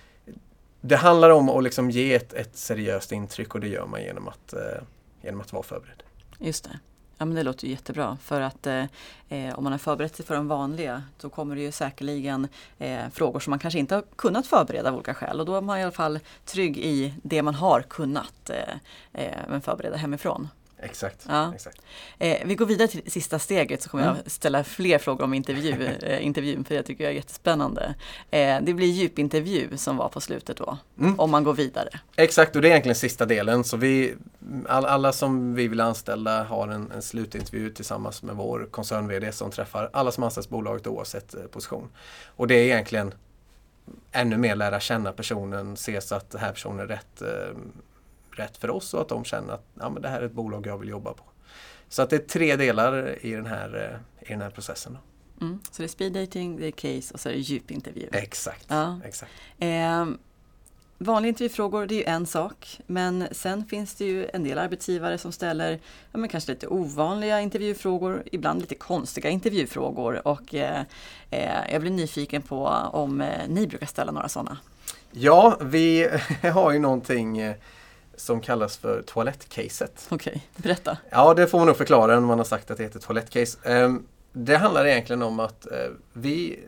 Det 0.82 0.96
handlar 0.96 1.30
om 1.30 1.50
att 1.50 1.64
liksom 1.64 1.92
ge 1.92 2.14
ett, 2.14 2.34
ett, 2.34 2.58
seriöst 2.58 3.12
intryck 3.12 3.56
och 3.56 3.62
det 3.62 3.68
gör 3.68 3.86
man 3.86 4.02
genom 4.02 4.28
att, 4.28 4.54
eh, 4.54 4.84
genom 5.22 5.42
att 5.42 5.54
vara 5.54 5.64
förberedd. 5.64 6.04
Just 6.40 6.64
det. 6.64 6.80
Ja 7.18 7.26
men 7.26 7.36
det 7.36 7.44
låter 7.44 7.68
jättebra 7.68 8.18
för 8.22 8.42
att 8.42 8.68
eh, 8.68 8.86
eh, 9.30 9.58
om 9.58 9.64
man 9.64 9.72
har 9.72 9.78
förberett 9.78 10.16
sig 10.16 10.26
för 10.26 10.36
de 10.36 10.48
vanliga 10.48 11.04
då 11.22 11.30
kommer 11.30 11.56
det 11.56 11.62
ju 11.62 11.72
säkerligen 11.72 12.48
eh, 12.78 13.10
frågor 13.14 13.40
som 13.40 13.52
man 13.52 13.60
kanske 13.60 13.80
inte 13.80 13.96
har 13.96 14.04
kunnat 14.16 14.48
förbereda 14.48 14.90
av 14.90 14.96
olika 14.96 15.14
skäl 15.14 15.40
och 15.40 15.46
då 15.46 15.56
är 15.56 15.62
man 15.62 15.80
i 15.80 15.84
alla 15.84 15.92
fall 15.92 16.20
trygg 16.46 16.78
i 16.78 17.14
det 17.24 17.42
man 17.42 17.56
har 17.56 17.82
kunnat 17.82 18.50
eh, 18.50 19.24
eh 19.24 19.60
förbereda 19.60 19.98
hemifrån. 19.98 20.48
Exakt. 20.82 21.26
Ja. 21.30 21.54
exakt. 21.56 21.82
Eh, 22.20 22.38
vi 22.46 22.56
går 22.56 22.66
vidare 22.66 22.88
till 22.88 23.12
sista 23.12 23.40
steget 23.40 23.82
så 23.82 23.90
kommer 23.90 24.04
mm. 24.04 24.16
jag 24.24 24.32
ställa 24.32 24.64
fler 24.64 24.98
frågor 24.98 25.24
om 25.24 25.34
intervju, 25.34 25.86
eh, 26.02 26.26
intervjun 26.26 26.64
för 26.64 26.76
jag 26.76 26.86
tycker 26.86 27.04
jag 27.04 27.12
är 27.12 27.16
jättespännande. 27.16 27.96
Eh, 28.32 28.58
det 28.62 28.74
blir 28.74 28.88
djupintervju 28.88 29.78
som 29.78 29.98
var 29.98 30.10
på 30.10 30.22
slutet 30.22 30.58
då, 30.58 30.78
mm. 31.00 31.20
om 31.20 31.32
man 31.32 31.44
går 31.44 31.54
vidare. 31.54 31.90
Exakt, 32.16 32.56
och 32.56 32.62
det 32.62 32.68
är 32.68 32.70
egentligen 32.70 32.96
sista 32.96 33.26
delen. 33.26 33.64
Så 33.64 33.78
vi, 33.78 34.16
all, 34.68 34.86
alla 34.86 35.14
som 35.14 35.56
vi 35.56 35.68
vill 35.68 35.82
anställa 35.82 36.44
har 36.44 36.68
en, 36.68 36.92
en 36.92 37.02
slutintervju 37.02 37.70
tillsammans 37.70 38.24
med 38.24 38.36
vår 38.36 38.68
koncern-VD 38.72 39.32
som 39.32 39.52
träffar 39.52 39.90
alla 39.94 40.12
som 40.12 40.24
anställs 40.24 40.50
bolaget 40.50 40.88
oavsett 40.88 41.36
eh, 41.36 41.42
position. 41.42 41.90
Och 42.36 42.48
det 42.48 42.56
är 42.56 42.64
egentligen 42.64 43.14
ännu 44.12 44.38
mer 44.38 44.56
lära 44.56 44.80
känna 44.80 45.12
personen, 45.12 45.78
se 45.78 46.02
så 46.02 46.16
att 46.16 46.30
den 46.30 46.42
här 46.42 46.52
personen 46.52 46.80
är 46.80 46.88
rätt 46.88 47.22
eh, 47.22 47.58
rätt 48.32 48.58
för 48.58 48.70
oss 48.70 48.94
och 48.94 49.02
att 49.02 49.10
de 49.10 49.24
känner 49.24 49.54
att 49.54 49.66
ja, 49.80 49.90
men 49.90 50.02
det 50.02 50.10
här 50.10 50.22
är 50.22 50.26
ett 50.26 50.32
bolag 50.32 50.68
jag 50.68 50.78
vill 50.78 50.90
jobba 50.90 51.14
på. 51.14 51.24
Så 51.90 52.02
att 52.02 52.10
det 52.10 52.16
är 52.16 52.28
tre 52.28 52.56
delar 52.56 53.26
i 53.26 53.32
den 53.32 53.46
här, 53.46 54.02
eh, 54.22 54.30
i 54.30 54.34
den 54.34 54.42
här 54.42 54.50
processen. 54.50 54.98
Mm. 55.42 55.60
Så 55.72 55.82
det 55.82 55.86
är 55.86 55.88
speed 55.88 56.14
dating, 56.14 56.58
det 56.58 56.68
är 56.68 56.72
case 56.72 57.14
och 57.14 57.20
så 57.20 57.30
är 57.30 57.34
det 57.34 57.40
djupintervju. 57.40 58.10
Exakt. 58.12 58.66
Ja. 58.68 59.00
exakt. 59.06 59.32
Eh, 59.60 60.06
vanliga 60.98 61.30
intervjufrågor 61.30 61.86
det 61.86 61.96
är 61.96 61.98
ju 61.98 62.04
en 62.04 62.26
sak 62.26 62.80
men 62.88 63.28
sen 63.32 63.66
finns 63.66 63.96
det 63.96 64.06
ju 64.06 64.30
en 64.34 64.44
del 64.44 64.58
arbetsgivare 64.58 65.18
som 65.18 65.32
ställer 65.32 65.80
ja, 66.12 66.20
men 66.20 66.30
kanske 66.30 66.52
lite 66.52 66.68
ovanliga 66.68 67.42
intervjufrågor, 67.42 68.24
ibland 68.32 68.62
lite 68.62 68.76
konstiga 68.76 69.30
intervjufrågor 69.30 70.28
och 70.28 70.56
eh, 70.56 70.84
eh 71.30 71.72
jag 71.72 71.82
blir 71.82 71.92
nyfiken 71.92 72.42
på 72.42 72.66
om 72.92 73.22
eh, 73.22 73.48
ni 73.48 73.68
brukar 73.68 73.88
ställa 73.88 74.12
några 74.12 74.30
sådana. 74.30 74.58
Ja, 75.12 75.58
vi 75.62 76.10
har 76.54 76.72
ju 76.72 76.80
någonting 76.80 77.56
som 78.16 78.42
kallas 78.42 78.78
för 78.78 79.02
toalettcaset. 79.02 80.08
Okej, 80.10 80.32
okay. 80.32 80.64
berätta. 80.64 80.98
Ja, 81.10 81.34
det 81.34 81.48
får 81.48 81.58
man 81.58 81.68
nog 81.68 81.78
förklara 81.78 82.14
när 82.14 82.28
man 82.28 82.38
har 82.38 82.46
sagt 82.46 82.72
att 82.72 82.78
det 82.78 82.84
heter 82.84 83.00
toalettcase. 83.00 83.58
Ehm, 83.64 84.06
det 84.32 84.58
handlar 84.58 84.86
egentligen 84.86 85.22
om 85.22 85.40
att 85.40 85.72
eh, 85.72 85.90
vi 86.14 86.60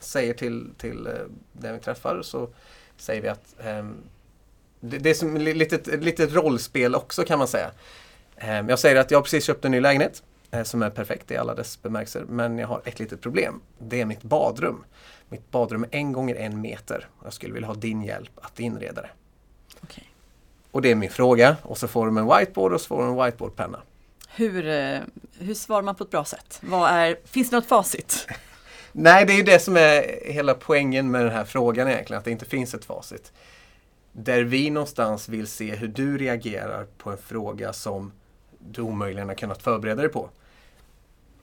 säger 0.00 0.34
till, 0.34 0.70
till 0.78 1.06
eh, 1.06 1.12
den 1.52 1.74
vi 1.74 1.80
träffar 1.80 2.22
så 2.22 2.48
säger 2.96 3.22
vi 3.22 3.28
att 3.28 3.54
ehm, 3.64 3.96
det, 4.80 4.98
det 4.98 5.10
är 5.10 5.14
som 5.14 5.36
ett 5.36 5.56
litet, 5.56 5.88
ett 5.88 6.04
litet 6.04 6.32
rollspel 6.32 6.94
också 6.94 7.24
kan 7.24 7.38
man 7.38 7.48
säga. 7.48 7.70
Ehm, 8.36 8.68
jag 8.68 8.78
säger 8.78 8.96
att 8.96 9.10
jag 9.10 9.18
har 9.18 9.22
precis 9.22 9.44
köpt 9.44 9.64
en 9.64 9.70
ny 9.70 9.80
lägenhet 9.80 10.22
eh, 10.50 10.62
som 10.62 10.82
är 10.82 10.90
perfekt 10.90 11.30
i 11.30 11.36
alla 11.36 11.54
dess 11.54 11.82
bemärkelser. 11.82 12.24
Men 12.28 12.58
jag 12.58 12.68
har 12.68 12.82
ett 12.84 12.98
litet 12.98 13.20
problem. 13.20 13.60
Det 13.78 14.00
är 14.00 14.04
mitt 14.04 14.22
badrum. 14.22 14.84
Mitt 15.28 15.50
badrum 15.50 15.84
är 15.84 15.88
en 15.90 16.12
gånger 16.12 16.34
en 16.34 16.60
meter. 16.60 17.08
Jag 17.24 17.32
skulle 17.32 17.54
vilja 17.54 17.66
ha 17.66 17.74
din 17.74 18.02
hjälp 18.02 18.32
att 18.34 18.60
inreda 18.60 19.02
det. 19.02 19.10
Och 20.70 20.82
det 20.82 20.90
är 20.90 20.94
min 20.94 21.10
fråga. 21.10 21.56
Och 21.62 21.78
så 21.78 21.88
får 21.88 22.06
de 22.06 22.16
en 22.16 22.38
whiteboard 22.38 22.72
och 22.72 22.80
så 22.80 22.86
får 22.86 23.02
de 23.02 23.18
en 23.18 23.24
whiteboardpenna. 23.24 23.80
Hur, 24.28 24.68
eh, 24.68 24.98
hur 25.38 25.54
svarar 25.54 25.82
man 25.82 25.94
på 25.94 26.04
ett 26.04 26.10
bra 26.10 26.24
sätt? 26.24 26.60
Vad 26.62 26.90
är, 26.90 27.16
finns 27.24 27.50
det 27.50 27.56
något 27.56 27.66
facit? 27.66 28.26
Nej, 28.92 29.26
det 29.26 29.32
är 29.32 29.36
ju 29.36 29.42
det 29.42 29.58
som 29.58 29.76
är 29.76 30.20
hela 30.32 30.54
poängen 30.54 31.10
med 31.10 31.24
den 31.24 31.32
här 31.32 31.44
frågan 31.44 31.88
egentligen, 31.88 32.18
att 32.18 32.24
det 32.24 32.30
inte 32.30 32.44
finns 32.44 32.74
ett 32.74 32.84
facit. 32.84 33.32
Där 34.12 34.42
vi 34.42 34.70
någonstans 34.70 35.28
vill 35.28 35.46
se 35.46 35.74
hur 35.74 35.88
du 35.88 36.18
reagerar 36.18 36.86
på 36.98 37.10
en 37.10 37.18
fråga 37.18 37.72
som 37.72 38.12
du 38.58 38.82
omöjligen 38.82 39.28
har 39.28 39.34
kunnat 39.34 39.62
förbereda 39.62 40.02
dig 40.02 40.10
på. 40.10 40.30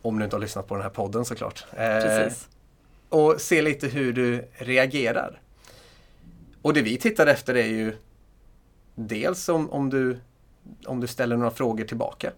Om 0.01 0.19
du 0.19 0.23
inte 0.23 0.35
har 0.35 0.41
lyssnat 0.41 0.67
på 0.67 0.75
den 0.75 0.83
här 0.83 0.89
podden 0.89 1.25
såklart. 1.25 1.65
Eh, 1.71 1.77
Precis. 1.77 2.47
och 3.09 3.41
se 3.41 3.61
lite 3.61 3.87
hur 3.87 4.13
du 4.13 4.47
reagerar. 4.53 5.41
Och 6.61 6.73
det 6.73 6.81
vi 6.81 6.97
tittar 6.97 7.27
efter 7.27 7.55
är 7.55 7.67
ju 7.67 7.95
dels 8.97 9.49
om, 9.49 9.69
om, 9.69 9.89
du, 9.89 10.19
om 10.85 10.99
du 10.99 11.07
ställer 11.07 11.37
några 11.37 11.51
frågor 11.51 11.85
tillbaka. 11.85 12.31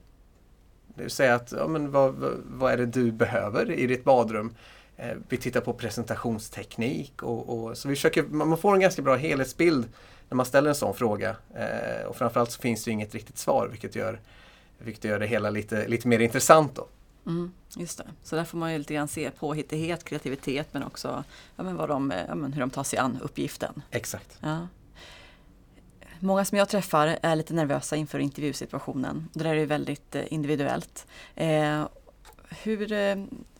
Det 0.87 1.01
vill 1.01 1.11
säga 1.11 1.35
att, 1.35 1.51
ja, 1.51 1.67
men 1.67 1.91
vad, 1.91 2.15
vad, 2.45 2.73
är 2.73 2.77
det 2.77 2.85
du 2.85 3.11
behöver 3.11 3.71
i 3.71 3.87
ditt 3.87 4.03
badrum? 4.03 4.55
Eh, 4.97 5.17
vi 5.29 5.37
tittar 5.37 5.61
på 5.61 5.73
presentationsteknik 5.73 7.23
och, 7.23 7.49
och 7.49 7.77
så 7.77 7.87
vi 7.87 7.95
försöker, 7.95 8.23
man 8.23 8.57
får 8.57 8.73
en 8.73 8.79
ganska 8.79 9.01
bra 9.01 9.15
helhetsbild 9.15 9.87
när 10.29 10.35
man 10.35 10.45
ställer 10.45 10.69
en 10.69 10.75
sån 10.75 10.93
fråga. 10.93 11.35
Eh, 11.55 12.07
och 12.07 12.15
framförallt 12.15 12.51
så 12.51 12.61
finns 12.61 12.83
det 12.83 12.91
inget 12.91 13.13
riktigt 13.13 13.37
svar 13.37 13.67
vilket 13.67 13.95
gör, 13.95 14.19
vilket 14.77 15.03
gör 15.03 15.19
det 15.19 15.27
hela 15.27 15.49
lite, 15.49 15.87
lite 15.87 16.07
mer 16.07 16.19
intressant 16.19 16.75
då. 16.75 16.87
Mm, 17.25 17.51
just 17.77 17.97
det. 17.97 18.07
Så 18.23 18.35
där 18.35 18.43
får 18.43 18.57
man 18.57 18.71
ju 18.71 18.77
lite 18.77 18.93
grann 18.93 19.07
se 19.07 19.31
påhittighet, 19.31 20.03
kreativitet 20.03 20.67
men 20.71 20.83
också 20.83 21.23
ja, 21.55 21.63
men 21.63 21.75
vad 21.75 21.89
de, 21.89 22.13
ja, 22.27 22.35
men 22.35 22.53
hur 22.53 22.59
de 22.61 22.69
tar 22.69 22.83
sig 22.83 22.99
an 22.99 23.19
uppgiften. 23.21 23.81
Exakt. 23.91 24.37
Ja. 24.39 24.67
Många 26.19 26.45
som 26.45 26.57
jag 26.57 26.69
träffar 26.69 27.19
är 27.21 27.35
lite 27.35 27.53
nervösa 27.53 27.95
inför 27.95 28.19
intervjusituationen. 28.19 29.29
Det 29.33 29.43
där 29.43 29.49
är 29.49 29.59
ju 29.59 29.65
väldigt 29.65 30.15
eh, 30.15 30.33
individuellt. 30.33 31.07
Eh, 31.35 31.87
hur 32.63 32.91
eh, 32.91 33.15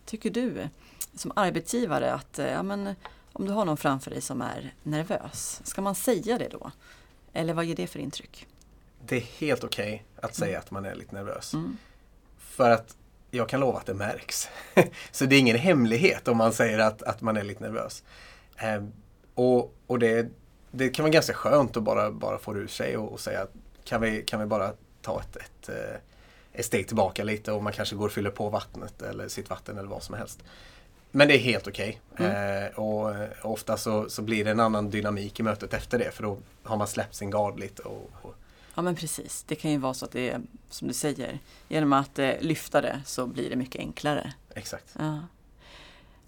tycker 0.06 0.30
du 0.30 0.68
som 1.13 1.32
arbetsgivare 1.36 2.13
att 2.13 2.38
ja, 2.38 2.63
men, 2.63 2.96
om 3.34 3.46
du 3.46 3.51
har 3.51 3.66
någon 3.66 3.78
framför 3.78 4.12
dig 4.12 4.22
som 4.22 4.42
är 4.42 4.74
nervös, 4.84 5.62
ska 5.63 5.82
man 5.82 5.96
säga 5.96 6.38
det 6.38 6.50
då? 6.50 6.72
Eller 7.34 7.54
vad 7.54 7.66
ger 7.66 7.75
det 7.75 7.88
för 7.88 8.00
intryck? 8.00 8.48
Det 9.06 9.16
är 9.16 9.22
helt 9.22 9.63
okej 9.63 10.06
att 10.16 10.36
säga 10.36 10.60
att 10.60 10.72
man 10.72 10.86
är 10.86 10.96
lite 10.96 11.16
nervös. 11.16 11.54
Mm. 11.54 11.78
För 12.38 12.70
att 12.70 12.96
jag 13.32 13.50
kan 13.50 13.60
lova 13.60 13.78
att 13.78 13.86
det 13.86 13.94
märks. 13.94 14.50
Så 15.12 15.25
det 15.25 15.36
är 15.36 15.39
ingen 15.39 15.58
hemlighet 15.58 16.28
om 16.28 16.38
man 16.38 16.54
säger 16.54 16.80
att, 16.80 17.04
att 17.04 17.22
man 17.22 17.38
är 17.38 17.44
lite 17.44 17.63
nervös. 17.63 18.04
Eh, 18.58 18.84
och 19.36 19.75
och 19.89 20.00
det, 20.00 20.30
det 20.72 20.90
kan 20.90 21.04
vara 21.04 21.12
ganska 21.12 21.34
skönt 21.34 21.78
att 21.78 21.84
bara, 21.84 22.12
bara 22.12 22.38
få 22.38 22.54
det 22.54 22.60
ur 22.60 22.68
sig 22.68 22.98
och, 22.98 23.12
och 23.12 23.20
säga 23.20 23.42
att 23.42 23.54
kan 23.84 24.02
vi, 24.02 24.24
kan 24.24 24.40
vi 24.40 24.46
bara 24.46 24.74
ta 25.02 25.22
ett, 25.22 25.36
ett, 25.36 25.70
eh, 25.70 26.00
ett 26.54 26.66
steg 26.66 26.88
tillbaka 26.88 27.24
lite 27.24 27.52
och 27.52 27.64
man 27.64 27.74
kanske 27.74 27.96
går 27.96 28.06
och 28.06 28.12
fyller 28.12 28.30
på 28.30 28.50
vattnet 28.50 29.02
eller 29.02 29.28
sitt 29.28 29.50
vatten 29.50 29.78
eller 29.78 29.90
vad 29.90 30.04
som 30.04 30.16
helst. 30.16 30.44
Men 31.12 31.28
det 31.28 31.34
är 31.34 31.40
helt 31.40 31.68
okej. 31.68 32.02
Mm. 32.18 32.64
Eh, 32.64 32.80
och 32.80 33.16
eh, 33.16 33.30
ofta 33.42 33.78
så, 33.78 34.10
så 34.10 34.22
blir 34.22 34.46
det 34.46 34.52
en 34.52 34.60
annan 34.60 34.90
dynamik 34.90 35.40
i 35.40 35.44
mötet 35.44 35.74
efter 35.74 36.00
det 36.00 36.12
för 36.12 36.24
då 36.24 36.38
har 36.64 36.78
man 36.78 36.88
släppt 36.88 37.16
sin 37.16 37.30
gard 37.30 37.60
lite. 37.60 37.82
Och, 37.82 38.12
och, 38.22 38.36
Ja 38.76 38.82
men 38.82 38.96
precis, 38.96 39.44
det 39.48 39.56
kan 39.56 39.72
ju 39.72 39.78
vara 39.78 39.94
så 39.94 40.06
att 40.06 40.12
det 40.12 40.30
är 40.30 40.42
som 40.70 40.88
du 40.88 40.94
säger, 40.94 41.40
genom 41.68 41.94
att 41.94 42.20
eh, 42.20 42.32
lyfta 42.40 42.82
det 42.82 43.02
så 43.06 43.28
blir 43.28 43.50
det 43.50 43.56
mycket 43.56 43.80
enklare. 43.80 44.34
exakt. 44.56 44.96
Ja. 45.00 45.20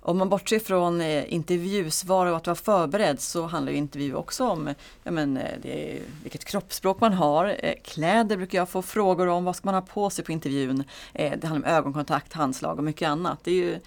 Om 0.04 0.18
man 0.18 0.30
bortser 0.30 0.60
från 0.60 1.02
eh, 1.02 1.34
intervjusvar 1.34 2.26
och 2.26 2.38
att 2.38 2.48
vara 2.48 2.56
förberedd 2.56 3.20
så 3.20 3.46
handlar 3.46 3.72
ju 3.72 3.78
intervju 3.78 4.16
också 4.16 4.48
om 4.48 4.74
ja, 5.04 5.12
men, 5.12 5.38
eh, 5.38 5.44
det 5.62 6.00
vilket 6.24 6.46
kroppsspråk 6.46 7.00
man 7.02 7.14
har. 7.14 7.56
Eh, 7.60 7.74
kläder 7.84 8.38
brukar 8.38 8.58
jag 8.58 8.70
få 8.70 8.82
frågor 8.82 9.28
om, 9.28 9.44
vad 9.44 9.56
ska 9.56 9.68
man 9.68 9.74
ha 9.74 9.82
på 9.82 10.10
sig 10.10 10.26
på 10.26 10.32
intervjun? 10.32 10.84
Det 11.14 11.44
handlar 11.44 11.70
om 11.70 11.76
ögonkontakt, 11.76 12.34
handslag 12.34 12.78
och 12.78 12.84
mycket 12.84 13.08
annat. 13.08 13.40
Det 13.44 13.52
är 13.52 13.56
ju, 13.56 13.80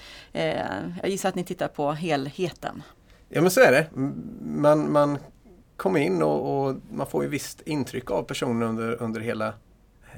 jag 1.03 1.11
gissar 1.11 1.29
att 1.29 1.35
ni 1.35 1.45
tittar 1.45 1.69
på 1.69 1.93
helheten. 1.93 2.83
Ja 3.29 3.41
men 3.41 3.51
så 3.51 3.61
är 3.61 3.73
det. 3.73 3.87
Man, 4.45 4.93
man 4.93 5.19
kommer 5.77 6.01
in 6.01 6.23
och, 6.23 6.67
och 6.67 6.77
man 6.93 7.07
får 7.07 7.25
ju 7.25 7.29
visst 7.29 7.61
intryck 7.61 8.11
av 8.11 8.23
personen 8.23 8.63
under, 8.63 9.03
under 9.03 9.21
hela, 9.21 9.55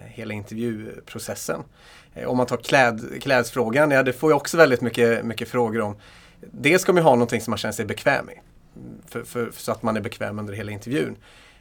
hela 0.07 0.35
intervjuprocessen. 0.35 1.61
Eh, 2.17 2.29
Om 2.29 2.37
man 2.37 2.47
tar 2.47 2.57
kläd, 2.57 3.23
klädfrågan, 3.23 3.91
ja 3.91 4.03
det 4.03 4.13
får 4.13 4.31
jag 4.31 4.37
också 4.37 4.57
väldigt 4.57 4.81
mycket, 4.81 5.25
mycket 5.25 5.49
frågor 5.49 5.81
om. 5.81 5.97
Dels 6.41 6.83
ska 6.83 6.93
man 6.93 7.03
ha 7.03 7.11
någonting 7.11 7.41
som 7.41 7.51
man 7.51 7.59
känner 7.59 7.73
sig 7.73 7.85
bekväm 7.87 8.31
i. 8.31 8.35
För, 9.07 9.23
för, 9.25 9.51
så 9.57 9.73
att 9.73 9.83
man 9.83 9.97
är 9.97 10.01
bekväm 10.01 10.39
under 10.39 10.55
hela 10.55 10.73
intervjun. 10.73 11.17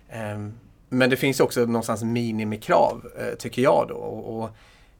Ehm, 0.10 0.54
Men 0.90 1.10
det 1.10 1.16
finns 1.18 1.40
också 1.40 1.66
någonstans 1.66 2.04
minimikrav, 2.04 3.06
eh, 3.18 3.36
tycker 3.38 3.62
jag 3.62 3.86
då. 3.90 3.96
Och, 3.96 4.40
och, 4.44 4.50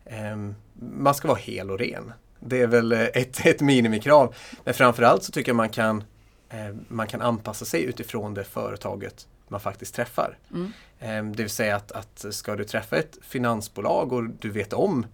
ehm, 0.06 0.56
man 0.98 1.14
ska 1.16 1.28
vara 1.28 1.38
hel 1.38 1.72
och 1.72 1.80
ren. 1.80 2.14
Det 2.40 2.62
är 2.62 2.68
väl 2.68 2.92
eh, 2.92 3.00
ett, 3.02 3.46
ett 3.46 3.62
minimikrav. 3.62 4.36
Men 4.64 4.74
framförallt 4.74 5.24
så 5.24 5.32
tycker 5.32 5.50
jag 5.50 5.56
man 5.56 5.70
kan, 5.70 6.04
eh, 6.50 6.76
man 6.88 7.08
kan 7.08 7.22
anpassa 7.22 7.66
sig 7.66 7.84
utifrån 7.84 8.34
det 8.34 8.44
företaget 8.44 9.28
man 9.48 9.60
faktiskt 9.60 9.96
träffar. 9.96 10.38
Mm. 10.54 10.72
Ehm, 11.00 11.36
Det 11.36 11.44
vill 11.44 11.50
säga 11.50 11.76
att, 11.76 11.92
att 11.92 12.26
ska 12.30 12.56
du 12.56 12.64
träffa 12.64 12.98
ett 12.98 13.18
finansbolag 13.22 14.14
och 14.14 14.24
du 14.24 14.50
vet 14.50 14.74
om 14.74 15.06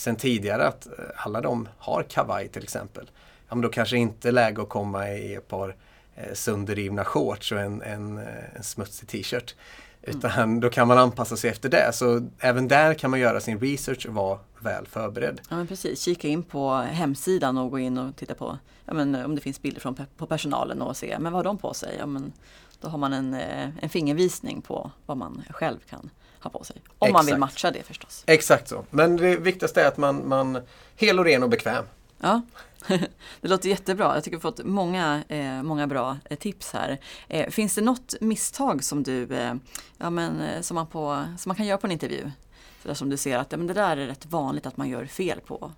sen 0.00 0.16
tidigare 0.16 0.66
att 0.66 0.86
eh, 0.86 0.92
alla 1.14 1.40
de 1.40 1.68
har 1.78 2.02
kavaj 2.02 2.48
till 2.48 2.62
exempel. 2.62 3.10
Ja, 3.48 3.54
men 3.54 3.62
då 3.62 3.68
kanske 3.68 3.96
inte 3.96 4.28
är 4.28 4.32
läge 4.32 4.62
att 4.62 4.68
komma 4.68 5.10
i 5.10 5.34
ett 5.34 5.48
par 5.48 5.76
eh, 6.16 6.32
sönderrivna 6.34 7.04
shorts 7.04 7.52
och 7.52 7.60
en, 7.60 7.82
en, 7.82 8.18
eh, 8.18 8.56
en 8.56 8.62
smutsig 8.62 9.08
t-shirt. 9.08 9.54
Utan 10.02 10.60
då 10.60 10.70
kan 10.70 10.88
man 10.88 10.98
anpassa 10.98 11.36
sig 11.36 11.50
efter 11.50 11.68
det. 11.68 11.90
Så 11.92 12.28
även 12.38 12.68
där 12.68 12.94
kan 12.94 13.10
man 13.10 13.20
göra 13.20 13.40
sin 13.40 13.60
research 13.60 14.06
och 14.06 14.14
vara 14.14 14.38
väl 14.58 14.86
förberedd. 14.86 15.40
Ja 15.50 15.56
men 15.56 15.66
precis, 15.66 16.02
kika 16.02 16.28
in 16.28 16.42
på 16.42 16.74
hemsidan 16.74 17.58
och 17.58 17.70
gå 17.70 17.78
in 17.78 17.98
och 17.98 18.16
titta 18.16 18.34
på 18.34 18.58
ja, 18.84 18.94
men, 18.94 19.24
om 19.24 19.34
det 19.34 19.40
finns 19.40 19.62
bilder 19.62 19.80
från, 19.80 19.96
på 20.16 20.26
personalen 20.26 20.82
och 20.82 20.96
se 20.96 21.16
men 21.18 21.32
vad 21.32 21.38
har 21.38 21.44
de 21.44 21.58
på 21.58 21.74
sig. 21.74 21.96
Ja, 21.98 22.06
men, 22.06 22.32
då 22.80 22.88
har 22.88 22.98
man 22.98 23.12
en, 23.12 23.34
en 23.80 23.88
fingervisning 23.88 24.62
på 24.62 24.90
vad 25.06 25.16
man 25.16 25.42
själv 25.50 25.78
kan 25.90 26.10
ha 26.40 26.50
på 26.50 26.64
sig. 26.64 26.76
Om 26.98 27.12
man 27.12 27.26
vill 27.26 27.34
Exakt. 27.34 27.40
matcha 27.40 27.70
det 27.70 27.82
förstås. 27.82 28.22
Exakt 28.26 28.68
så. 28.68 28.84
Men 28.90 29.16
det 29.16 29.36
viktigaste 29.36 29.82
är 29.82 29.88
att 29.88 29.96
man, 29.96 30.28
man 30.28 30.58
hel 30.96 31.18
och 31.18 31.24
ren 31.24 31.42
och 31.42 31.48
bekväm. 31.50 31.84
Ja, 32.20 32.42
det 33.40 33.48
låter 33.48 33.68
jättebra. 33.68 34.14
Jag 34.14 34.24
tycker 34.24 34.36
vi 34.36 34.42
har 34.42 34.50
fått 34.50 34.64
många, 34.64 35.22
eh, 35.28 35.62
många 35.62 35.86
bra 35.86 36.16
eh, 36.30 36.38
tips 36.38 36.72
här. 36.72 36.98
Eh, 37.28 37.50
finns 37.50 37.74
det 37.74 37.80
något 37.80 38.14
misstag 38.20 38.84
som 38.84 39.02
du, 39.02 39.34
eh, 39.34 39.54
ja, 39.98 40.10
men, 40.10 40.40
eh, 40.40 40.60
som, 40.60 40.74
man 40.74 40.86
på, 40.86 41.24
som 41.38 41.50
man 41.50 41.56
kan 41.56 41.66
göra 41.66 41.78
på 41.78 41.86
en 41.86 41.92
intervju? 41.92 42.30
Så 42.82 42.88
där 42.88 42.94
som 42.94 43.10
du 43.10 43.16
ser 43.16 43.38
att 43.38 43.52
ja, 43.52 43.58
men 43.58 43.66
det 43.66 43.74
där 43.74 43.96
är 43.96 44.06
rätt 44.06 44.26
vanligt 44.26 44.66
att 44.66 44.76
man 44.76 44.88
gör 44.88 45.06
fel 45.06 45.40
på. 45.40 45.72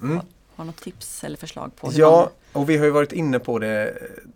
Mm. 0.00 0.16
Har, 0.16 0.24
har 0.56 0.64
något 0.64 0.76
tips 0.76 1.24
eller 1.24 1.36
förslag 1.36 1.76
på 1.76 1.90
Ja, 1.92 2.30
och 2.52 2.70
vi 2.70 2.76
har 2.76 2.84
ju 2.84 2.90
varit 2.90 3.12
inne 3.12 3.38
på 3.38 3.58
det 3.58 3.88
eh, 3.88 3.94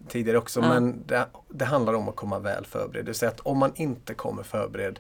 tidigare 0.09 0.38
också, 0.38 0.61
Ja. 0.61 0.68
men 0.68 1.02
det, 1.07 1.26
det 1.49 1.64
handlar 1.64 1.92
om 1.92 2.09
att 2.09 2.16
komma 2.16 2.38
väl 2.38 2.66
förberedd. 2.66 3.04
Det 3.04 3.09
vill 3.09 3.14
säga 3.14 3.30
att 3.30 3.40
om 3.40 3.59
man 3.59 3.73
inte 3.75 4.14
kommer 4.14 4.42
förberedd, 4.42 4.99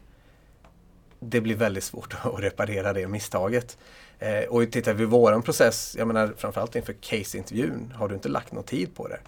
det 1.20 1.40
blir 1.40 1.56
väldigt 1.56 1.84
svårt 1.84 2.14
att 2.22 2.40
reparera 2.40 2.92
det 2.92 3.08
misstaget. 3.08 3.78
Eh, 4.18 4.44
och 4.48 4.70
tittar 4.72 4.94
vi 4.94 5.04
våran 5.04 5.42
process, 5.42 5.94
jag 5.98 6.06
menar 6.06 6.34
framförallt 6.36 6.76
inför 6.76 6.92
case-intervjun, 6.92 7.92
har 7.96 8.08
du 8.08 8.14
inte 8.14 8.28
lagt 8.28 8.52
någon 8.52 8.64
tid 8.64 8.94
på 8.94 9.08
det, 9.08 9.18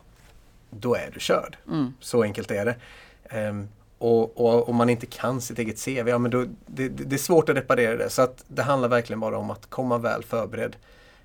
då 0.70 0.94
är 0.94 1.10
du 1.14 1.20
körd. 1.20 1.56
mm, 1.68 1.94
Så 2.00 2.22
enkelt 2.22 2.50
är 2.50 2.64
det. 2.64 2.76
Ehm, 3.24 3.68
och, 3.98 4.40
och 4.40 4.68
om 4.68 4.76
man 4.76 4.90
inte 4.90 5.06
kan 5.06 5.40
sitt 5.40 5.58
eget 5.58 5.84
CV, 5.84 6.08
ja, 6.08 6.18
men 6.18 6.30
då, 6.30 6.44
det 6.66 6.88
det 6.88 7.16
är 7.16 7.18
svårt 7.18 7.48
att 7.48 7.56
reparera 7.56 7.96
det. 7.96 8.10
Så 8.10 8.22
att 8.22 8.44
det 8.48 8.62
handlar 8.62 8.88
verkligen 8.88 9.20
bara 9.20 9.38
om 9.38 9.50
att 9.50 9.66
komma 9.66 9.98
väl 9.98 10.22
förberedd. 10.24 10.76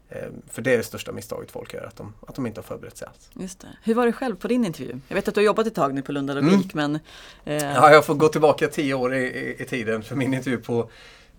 Ehm, 0.09 0.41
för 0.47 0.61
det 0.61 0.73
är 0.73 0.77
det 0.77 0.83
största 0.83 1.11
misstaget 1.11 1.51
folk 1.51 1.73
gör, 1.73 1.83
att 1.83 1.95
de, 1.95 2.13
att 2.27 2.35
de 2.35 2.45
inte 2.45 2.59
har 2.59 2.63
förberett 2.63 2.97
sig 2.97 3.07
alls. 3.07 3.29
just 3.33 3.59
det. 3.59 3.67
Hur 3.83 3.93
var 3.95 4.05
det 4.05 4.13
själv 4.13 4.35
på 4.35 4.47
din 4.47 4.65
intervju? 4.65 4.99
Jag 5.07 5.15
vet 5.15 5.27
att 5.27 5.33
du 5.33 5.39
har 5.41 5.45
jobbat 5.45 5.67
ett 5.67 5.75
tag 5.75 5.93
nu 5.93 6.01
på 6.01 6.11
Lunda 6.11 6.33
Logik 6.33 6.73
men 6.73 6.95
eh, 7.45 7.55
Ja, 7.55 7.91
jag 7.91 8.05
får 8.05 8.15
gå 8.15 8.27
tillbaka 8.27 8.67
tio 8.67 8.93
år 8.93 9.15
i, 9.15 9.23
i, 9.23 9.61
i 9.61 9.65
tiden 9.65 10.03
för 10.03 10.15
min 10.15 10.33
intervju 10.33 10.57
på, 10.57 10.89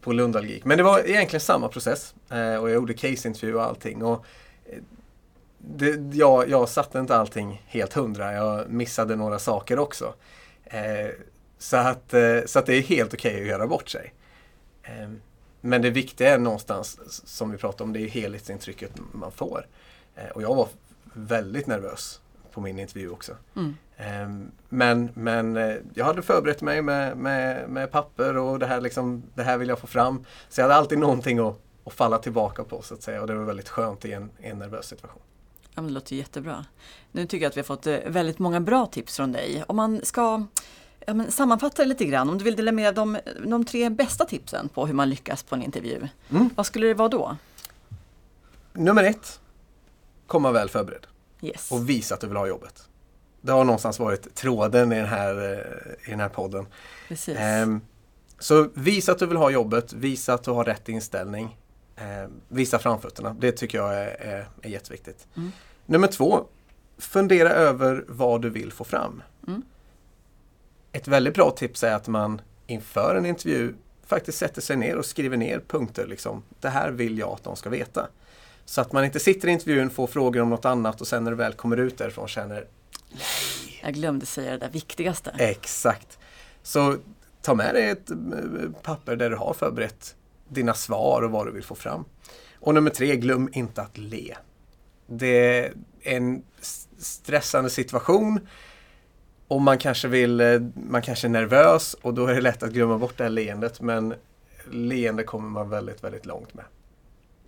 på 0.00 0.12
Lundalgik. 0.12 0.64
Men 0.64 0.78
det 0.78 0.84
var 0.84 0.98
egentligen 0.98 1.40
samma 1.40 1.68
process. 1.68 2.14
Eh, 2.30 2.56
och 2.56 2.68
jag 2.68 2.74
gjorde 2.74 2.94
case-intervju 2.94 3.54
och 3.54 3.62
allting. 3.62 4.02
Och, 4.02 4.26
eh, 4.66 4.78
det, 5.58 6.16
jag, 6.16 6.48
jag 6.50 6.68
satte 6.68 6.98
inte 6.98 7.16
allting 7.16 7.62
helt 7.66 7.92
hundra. 7.92 8.32
Jag 8.32 8.70
missade 8.70 9.16
några 9.16 9.38
saker 9.38 9.78
också. 9.78 10.14
Eh, 10.64 11.10
så, 11.58 11.76
att, 11.76 12.14
eh, 12.14 12.38
så 12.46 12.58
att 12.58 12.66
det 12.66 12.74
är 12.74 12.82
helt 12.82 13.14
okej 13.14 13.40
att 13.40 13.46
göra 13.46 13.66
bort 13.66 13.88
sig. 13.88 14.12
Men 15.60 15.82
det 15.82 15.90
viktiga 15.90 16.34
är 16.34 16.38
någonstans, 16.38 16.98
som 17.28 17.50
vi 17.50 17.58
pratade 17.58 17.84
om, 17.84 17.92
det 17.92 18.00
är 18.00 18.08
helhetsintrycket 18.08 18.90
man 19.12 19.32
får. 19.32 19.66
Eh, 20.16 20.28
och 20.28 20.42
jag 20.42 20.54
var 20.54 20.68
väldigt 21.12 21.66
nervös 21.66 22.20
på 22.52 22.60
min 22.60 22.78
intervju 22.78 23.10
också. 23.10 23.32
Mm. 23.56 23.74
Ehm, 23.96 24.50
Men, 24.68 25.10
men 25.14 25.56
eh, 25.56 25.76
jag 25.94 26.04
hade 26.04 26.22
förberett 26.22 26.62
mig 26.62 26.82
med, 26.82 27.16
med, 27.16 27.68
med 27.68 27.90
papper 27.90 28.36
och 28.36 28.58
det 28.58 28.66
här, 28.66 28.80
liksom, 28.80 29.22
det 29.34 29.42
här 29.42 29.58
vill 29.58 29.68
jag 29.68 29.78
få 29.78 29.86
fram. 29.86 30.24
Så 30.48 30.60
jag 30.60 30.64
hade 30.64 30.74
alltid 30.74 30.98
någonting 30.98 31.38
att, 31.38 31.60
att 31.84 31.92
falla 31.92 32.18
tillbaka 32.18 32.64
på 32.64 32.82
så 32.82 32.94
att 32.94 33.02
säga 33.02 33.20
och 33.20 33.26
det 33.26 33.34
var 33.34 33.44
väldigt 33.44 33.68
skönt 33.68 34.04
i 34.04 34.12
en, 34.12 34.30
i 34.40 34.46
en 34.46 34.58
nervös 34.58 34.86
situation. 34.86 35.22
Ja, 35.74 35.82
men 35.82 35.86
det 35.86 35.92
låter 35.92 36.16
jättebra. 36.16 36.64
Nu 37.12 37.26
tycker 37.26 37.44
jag 37.44 37.50
att 37.50 37.56
vi 37.56 37.60
har 37.60 37.64
fått 37.64 37.86
eh, 37.86 37.98
väldigt 38.06 38.38
många 38.38 38.60
bra 38.60 38.86
tips 38.86 39.16
från 39.16 39.32
dig. 39.32 39.64
Om 39.68 39.76
man 39.76 40.00
ska 40.04 40.46
ja, 41.06 41.14
men 41.14 41.32
sammanfatta 41.32 41.82
det 41.82 41.88
lite 41.88 42.04
grann, 42.04 42.28
om 42.28 42.38
du 42.38 42.44
vill 42.44 42.56
dela 42.56 42.72
med 42.72 42.94
de, 42.94 43.18
de 43.46 43.64
tre 43.64 43.90
bästa 43.90 44.24
tipsen 44.24 44.68
på 44.68 44.86
hur 44.86 44.94
man 44.94 45.10
lyckas 45.10 45.42
på 45.42 45.54
en 45.54 45.62
intervju. 45.62 46.08
Mm. 46.30 46.50
Vad 46.54 46.66
skulle 46.66 46.86
det 46.86 46.94
vara 46.94 47.08
då? 47.08 47.36
Nummer 48.72 49.04
ett, 49.04 49.40
komma 50.26 50.50
väl 50.52 50.68
förberedd 50.68 51.06
Yes. 51.42 51.72
och 51.72 51.88
visa 51.88 52.14
att 52.14 52.20
du 52.20 52.26
vill 52.26 52.36
ha 52.36 52.46
jobbet. 52.46 52.88
Det 53.40 53.52
har 53.52 53.64
någonstans 53.64 53.98
varit 53.98 54.34
tråden 54.34 54.92
i 54.92 54.96
den 54.96 55.06
här, 55.06 55.52
eh, 55.52 56.08
i 56.08 56.10
den 56.10 56.20
här 56.20 56.28
podden. 56.28 56.66
Precis. 57.08 57.36
Ehm, 57.38 57.80
så 58.38 58.68
visa 58.74 59.12
att 59.12 59.18
du 59.18 59.26
vill 59.26 59.36
ha 59.36 59.50
jobbet, 59.50 59.92
visa 59.92 60.34
att 60.34 60.42
du 60.44 60.50
har 60.50 60.64
rätt 60.64 60.88
inställning. 60.88 61.56
Ehm, 61.96 62.30
visa 62.48 62.78
framfötterna, 62.78 63.36
det 63.40 63.52
tycker 63.52 63.78
jag 63.78 63.94
är, 63.94 64.08
är, 64.20 64.48
är 64.62 64.68
jätteviktigt. 64.68 65.26
Mm. 65.36 65.52
Nummer 65.86 66.08
två, 66.08 66.44
fundera 66.98 67.50
över 67.50 68.04
vad 68.08 68.42
du 68.42 68.50
vill 68.50 68.72
få 68.72 68.84
fram. 68.84 69.22
Mm. 69.46 69.62
Ett 70.96 71.08
väldigt 71.08 71.34
bra 71.34 71.50
tips 71.50 71.84
är 71.84 71.94
att 71.94 72.08
man 72.08 72.40
inför 72.66 73.16
en 73.16 73.26
intervju 73.26 73.74
faktiskt 74.06 74.38
sätter 74.38 74.60
sig 74.60 74.76
ner 74.76 74.96
och 74.96 75.04
skriver 75.04 75.36
ner 75.36 75.60
punkter. 75.68 76.06
Liksom. 76.06 76.42
Det 76.60 76.68
här 76.68 76.90
vill 76.90 77.18
jag 77.18 77.28
att 77.28 77.44
de 77.44 77.56
ska 77.56 77.70
veta. 77.70 78.08
Så 78.64 78.80
att 78.80 78.92
man 78.92 79.04
inte 79.04 79.20
sitter 79.20 79.48
i 79.48 79.50
intervjun, 79.50 79.90
får 79.90 80.06
frågor 80.06 80.42
om 80.42 80.50
något 80.50 80.64
annat 80.64 81.00
och 81.00 81.06
sen 81.06 81.24
när 81.24 81.30
du 81.30 81.36
väl 81.36 81.52
kommer 81.52 81.76
ut 81.76 81.98
därifrån 81.98 82.28
känner 82.28 82.66
Jag 83.82 83.94
glömde 83.94 84.26
säga 84.26 84.50
det 84.50 84.58
där 84.58 84.70
viktigaste. 84.70 85.34
Exakt. 85.38 86.18
Så 86.62 86.96
ta 87.42 87.54
med 87.54 87.74
dig 87.74 87.88
ett 87.90 88.10
eh, 88.10 88.16
papper 88.82 89.16
där 89.16 89.30
du 89.30 89.36
har 89.36 89.54
förberett 89.54 90.14
dina 90.48 90.74
svar 90.74 91.22
och 91.22 91.30
vad 91.30 91.46
du 91.46 91.52
vill 91.52 91.64
få 91.64 91.74
fram. 91.74 92.04
Och 92.54 92.74
nummer 92.74 92.90
tre, 92.90 93.16
glöm 93.16 93.48
inte 93.52 93.82
att 93.82 93.98
le. 93.98 94.36
Det 95.06 95.64
är 95.64 95.72
en 96.02 96.42
stressande 96.98 97.70
situation 97.70 98.40
och 99.48 99.62
man 99.62 99.78
kanske 99.78 100.08
vill, 100.08 100.40
eh, 100.40 100.60
man 100.74 101.02
kanske 101.02 101.26
är 101.26 101.28
nervös 101.28 101.94
och 101.94 102.14
då 102.14 102.26
är 102.26 102.34
det 102.34 102.40
lätt 102.40 102.62
att 102.62 102.72
glömma 102.72 102.98
bort 102.98 103.18
det 103.18 103.24
här 103.24 103.30
leendet 103.30 103.80
men 103.80 104.14
leende 104.70 105.22
kommer 105.22 105.48
man 105.48 105.70
väldigt, 105.70 106.04
väldigt 106.04 106.26
långt 106.26 106.54
med. 106.54 106.64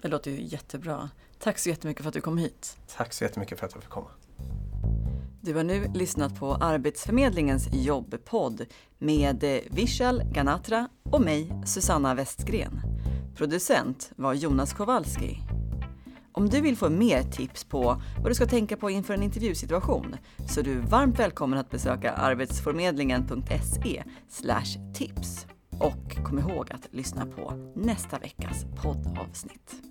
Det 0.02 0.08
låter 0.08 0.30
ju 0.30 0.42
jättebra. 0.42 1.10
Tack 1.38 1.58
så 1.58 1.68
jättemycket 1.68 2.02
för 2.02 2.08
att 2.08 2.14
du 2.14 2.20
kom 2.20 2.38
hit. 2.38 2.76
Tack 2.96 3.12
så 3.12 3.24
jättemycket 3.24 3.58
för 3.58 3.66
att 3.66 3.74
jag 3.74 3.82
fick 3.82 3.92
komma. 3.92 4.08
Du 5.40 5.54
har 5.54 5.64
nu 5.64 5.90
lyssnat 5.94 6.38
på 6.38 6.54
Arbetsförmedlingens 6.54 7.68
jobbpodd 7.72 8.66
med 8.98 9.60
Vishal 9.70 10.22
Ganatra 10.32 10.88
och 11.10 11.20
mig, 11.20 11.52
Susanna 11.66 12.14
Westgren. 12.14 12.80
Producent 13.36 14.10
var 14.16 14.34
Jonas 14.34 14.72
Kowalski. 14.72 15.38
Om 16.32 16.48
du 16.48 16.60
vill 16.60 16.76
få 16.76 16.90
mer 16.90 17.22
tips 17.22 17.64
på 17.64 18.02
vad 18.22 18.30
du 18.30 18.34
ska 18.34 18.46
tänka 18.46 18.76
på 18.76 18.90
inför 18.90 19.14
en 19.14 19.22
intervjusituation 19.22 20.16
så 20.48 20.60
är 20.60 20.64
du 20.64 20.74
varmt 20.80 21.18
välkommen 21.18 21.58
att 21.58 21.70
besöka 21.70 22.12
arbetsförmedlingen.se 22.12 24.04
tips. 24.94 25.46
Och 25.70 26.16
kom 26.24 26.38
ihåg 26.38 26.72
att 26.72 26.88
lyssna 26.90 27.26
på 27.26 27.72
nästa 27.76 28.18
veckas 28.18 28.66
poddavsnitt. 28.82 29.87